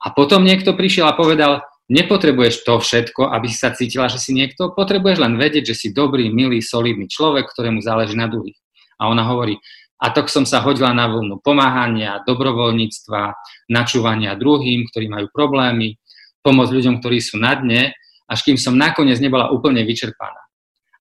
A 0.00 0.14
potom 0.14 0.46
niekto 0.46 0.72
prišiel 0.72 1.10
a 1.10 1.18
povedal, 1.18 1.66
nepotrebuješ 1.90 2.62
to 2.62 2.78
všetko, 2.78 3.28
aby 3.34 3.46
si 3.50 3.58
sa 3.58 3.74
cítila, 3.74 4.06
že 4.06 4.22
si 4.22 4.30
niekto, 4.32 4.72
potrebuješ 4.72 5.18
len 5.18 5.34
vedieť, 5.36 5.74
že 5.74 5.76
si 5.76 5.88
dobrý, 5.90 6.30
milý, 6.30 6.62
solidný 6.62 7.10
človek, 7.10 7.50
ktorému 7.50 7.82
záleží 7.82 8.14
na 8.14 8.30
druhých. 8.30 8.56
A 8.96 9.10
ona 9.10 9.26
hovorí, 9.26 9.58
a 10.00 10.08
tak 10.08 10.32
som 10.32 10.48
sa 10.48 10.64
hodila 10.64 10.96
na 10.96 11.10
vlnu 11.12 11.44
pomáhania, 11.44 12.24
dobrovoľníctva, 12.24 13.36
načúvania 13.68 14.32
druhým, 14.38 14.88
ktorí 14.88 15.12
majú 15.12 15.28
problémy, 15.28 16.00
pomôcť 16.40 16.72
ľuďom, 16.72 16.94
ktorí 17.04 17.20
sú 17.20 17.36
na 17.36 17.52
dne 17.52 17.92
až 18.30 18.46
kým 18.46 18.54
som 18.54 18.78
nakoniec 18.78 19.18
nebola 19.18 19.50
úplne 19.50 19.82
vyčerpaná. 19.82 20.38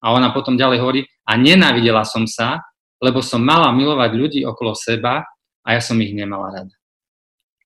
A 0.02 0.18
ona 0.18 0.34
potom 0.34 0.58
ďalej 0.58 0.80
hovorí, 0.82 1.02
a 1.30 1.38
nenávidela 1.38 2.02
som 2.02 2.26
sa, 2.26 2.66
lebo 2.98 3.22
som 3.22 3.46
mala 3.46 3.70
milovať 3.70 4.12
ľudí 4.18 4.40
okolo 4.50 4.74
seba 4.74 5.30
a 5.62 5.68
ja 5.78 5.82
som 5.84 6.02
ich 6.02 6.12
nemala 6.18 6.50
rada. 6.50 6.76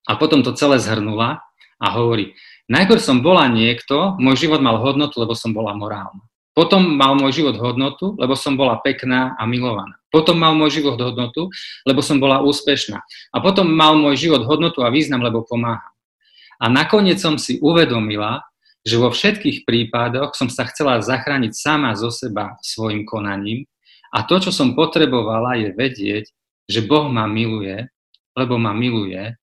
A 0.04 0.20
potom 0.20 0.44
to 0.44 0.52
celé 0.52 0.76
zhrnula 0.76 1.40
a 1.80 1.86
hovorí, 1.96 2.36
najprv 2.68 3.00
som 3.00 3.24
bola 3.24 3.48
niekto, 3.48 4.20
môj 4.20 4.46
život 4.46 4.60
mal 4.60 4.76
hodnotu, 4.76 5.16
lebo 5.24 5.32
som 5.32 5.56
bola 5.56 5.72
morálna. 5.72 6.20
Potom 6.54 6.94
mal 6.94 7.18
môj 7.18 7.42
život 7.42 7.58
hodnotu, 7.58 8.14
lebo 8.14 8.38
som 8.38 8.54
bola 8.54 8.78
pekná 8.78 9.34
a 9.34 9.42
milovaná. 9.42 9.98
Potom 10.14 10.38
mal 10.38 10.54
môj 10.54 10.78
život 10.78 10.94
hodnotu, 11.02 11.50
lebo 11.82 11.98
som 11.98 12.22
bola 12.22 12.46
úspešná. 12.46 13.02
A 13.34 13.36
potom 13.42 13.66
mal 13.66 13.98
môj 13.98 14.14
život 14.30 14.46
hodnotu 14.46 14.86
a 14.86 14.94
význam, 14.94 15.18
lebo 15.26 15.42
pomáham. 15.42 15.90
A 16.62 16.70
nakoniec 16.70 17.18
som 17.18 17.34
si 17.34 17.58
uvedomila, 17.58 18.46
že 18.84 19.00
vo 19.00 19.08
všetkých 19.08 19.64
prípadoch 19.64 20.36
som 20.36 20.52
sa 20.52 20.68
chcela 20.68 21.00
zachrániť 21.00 21.52
sama 21.56 21.96
zo 21.96 22.12
seba 22.12 22.60
svojim 22.60 23.08
konaním 23.08 23.64
a 24.14 24.22
to, 24.22 24.38
čo 24.38 24.54
som 24.54 24.78
potrebovala, 24.78 25.58
je 25.58 25.74
vedieť, 25.74 26.30
že 26.70 26.86
Boh 26.86 27.10
ma 27.10 27.26
miluje, 27.26 27.90
lebo 28.38 28.62
ma 28.62 28.70
miluje, 28.70 29.34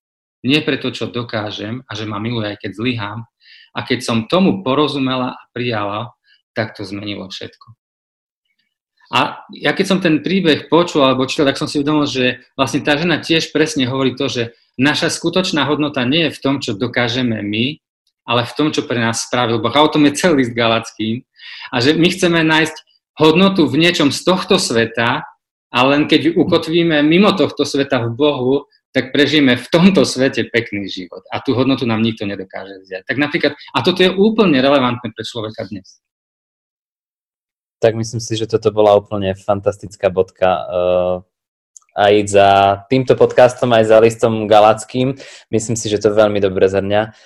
nie 0.42 0.58
preto, 0.64 0.88
čo 0.90 1.12
dokážem 1.12 1.84
a 1.84 1.92
že 1.92 2.08
ma 2.08 2.16
miluje, 2.16 2.56
aj 2.56 2.58
keď 2.64 2.72
zlyhám. 2.74 3.20
A 3.76 3.78
keď 3.84 4.00
som 4.00 4.26
tomu 4.26 4.64
porozumela 4.64 5.36
a 5.36 5.42
prijala, 5.52 6.16
tak 6.56 6.72
to 6.72 6.88
zmenilo 6.88 7.28
všetko. 7.28 7.76
A 9.12 9.44
ja 9.52 9.76
keď 9.76 9.86
som 9.86 10.00
ten 10.00 10.24
príbeh 10.24 10.72
počul 10.72 11.04
alebo 11.04 11.28
čítal, 11.28 11.44
tak 11.44 11.60
som 11.60 11.68
si 11.68 11.76
uvedomil, 11.76 12.08
že 12.08 12.40
vlastne 12.56 12.80
tá 12.80 12.96
žena 12.96 13.20
tiež 13.20 13.52
presne 13.52 13.84
hovorí 13.84 14.16
to, 14.16 14.24
že 14.32 14.56
naša 14.80 15.12
skutočná 15.12 15.68
hodnota 15.68 16.00
nie 16.08 16.32
je 16.32 16.34
v 16.34 16.40
tom, 16.40 16.64
čo 16.64 16.72
dokážeme 16.72 17.44
my, 17.44 17.76
ale 18.22 18.46
v 18.46 18.54
tom, 18.54 18.68
čo 18.70 18.86
pre 18.86 18.98
nás 18.98 19.26
spravil 19.26 19.58
Boh. 19.58 19.74
A 19.74 19.84
o 19.84 19.92
tom 19.92 20.06
je 20.06 20.16
celý 20.16 20.46
list 20.46 20.54
Galackým. 20.54 21.26
A 21.74 21.82
že 21.82 21.98
my 21.98 22.08
chceme 22.10 22.40
nájsť 22.42 22.76
hodnotu 23.18 23.66
v 23.66 23.82
niečom 23.82 24.14
z 24.14 24.20
tohto 24.24 24.56
sveta, 24.56 25.26
a 25.72 25.78
len 25.88 26.04
keď 26.04 26.36
ukotvíme 26.36 27.00
mimo 27.00 27.32
tohto 27.32 27.64
sveta 27.64 28.04
v 28.04 28.12
Bohu, 28.12 28.54
tak 28.92 29.08
prežijeme 29.08 29.56
v 29.56 29.66
tomto 29.72 30.04
svete 30.04 30.44
pekný 30.52 30.84
život. 30.84 31.24
A 31.32 31.40
tú 31.40 31.56
hodnotu 31.56 31.88
nám 31.88 32.04
nikto 32.04 32.28
nedokáže 32.28 32.84
vziať. 32.84 33.08
Tak 33.08 33.16
napríklad, 33.16 33.56
a 33.56 33.78
toto 33.80 34.04
je 34.04 34.12
úplne 34.12 34.60
relevantné 34.60 35.08
pre 35.16 35.24
človeka 35.24 35.64
dnes. 35.72 36.04
Tak 37.80 37.96
myslím 37.96 38.20
si, 38.20 38.36
že 38.36 38.44
toto 38.44 38.68
bola 38.68 39.00
úplne 39.00 39.32
fantastická 39.32 40.12
bodka. 40.12 40.48
Uh, 40.68 41.16
aj 41.96 42.14
za 42.28 42.48
týmto 42.92 43.16
podcastom, 43.16 43.72
aj 43.72 43.88
za 43.88 43.96
listom 43.96 44.44
Galackým. 44.44 45.16
Myslím 45.48 45.76
si, 45.80 45.88
že 45.88 46.04
to 46.04 46.12
veľmi 46.12 46.36
dobre 46.36 46.68
zhrňa. 46.68 47.16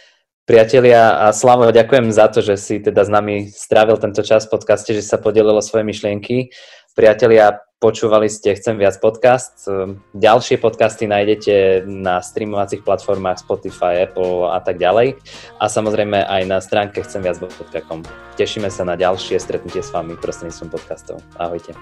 Priatelia 0.47 1.27
a 1.27 1.35
Slavo, 1.35 1.75
ďakujem 1.75 2.15
za 2.15 2.31
to, 2.31 2.39
že 2.39 2.55
si 2.55 2.79
teda 2.79 3.03
s 3.03 3.11
nami 3.11 3.51
strávil 3.51 3.99
tento 3.99 4.23
čas 4.23 4.47
v 4.47 4.55
podcaste, 4.55 4.95
že 4.95 5.03
sa 5.03 5.19
podelilo 5.19 5.59
svoje 5.59 5.83
myšlienky. 5.83 6.55
Priatelia, 6.95 7.67
počúvali 7.83 8.31
ste 8.31 8.55
Chcem 8.55 8.79
viac 8.79 8.95
podcast. 9.03 9.67
Ďalšie 10.15 10.63
podcasty 10.63 11.11
nájdete 11.11 11.83
na 11.91 12.23
streamovacích 12.23 12.87
platformách 12.87 13.43
Spotify, 13.43 14.07
Apple 14.07 14.47
a 14.47 14.63
tak 14.63 14.79
ďalej. 14.79 15.19
A 15.59 15.67
samozrejme 15.67 16.23
aj 16.23 16.43
na 16.47 16.63
stránke 16.63 17.03
chcem 17.03 17.27
viac.com. 17.27 18.07
Tešíme 18.39 18.71
sa 18.71 18.87
na 18.87 18.95
ďalšie 18.95 19.43
stretnutie 19.43 19.83
s 19.83 19.91
vami 19.91 20.15
prostredníctvom 20.15 20.71
podcastov. 20.71 21.27
Ahojte. 21.43 21.75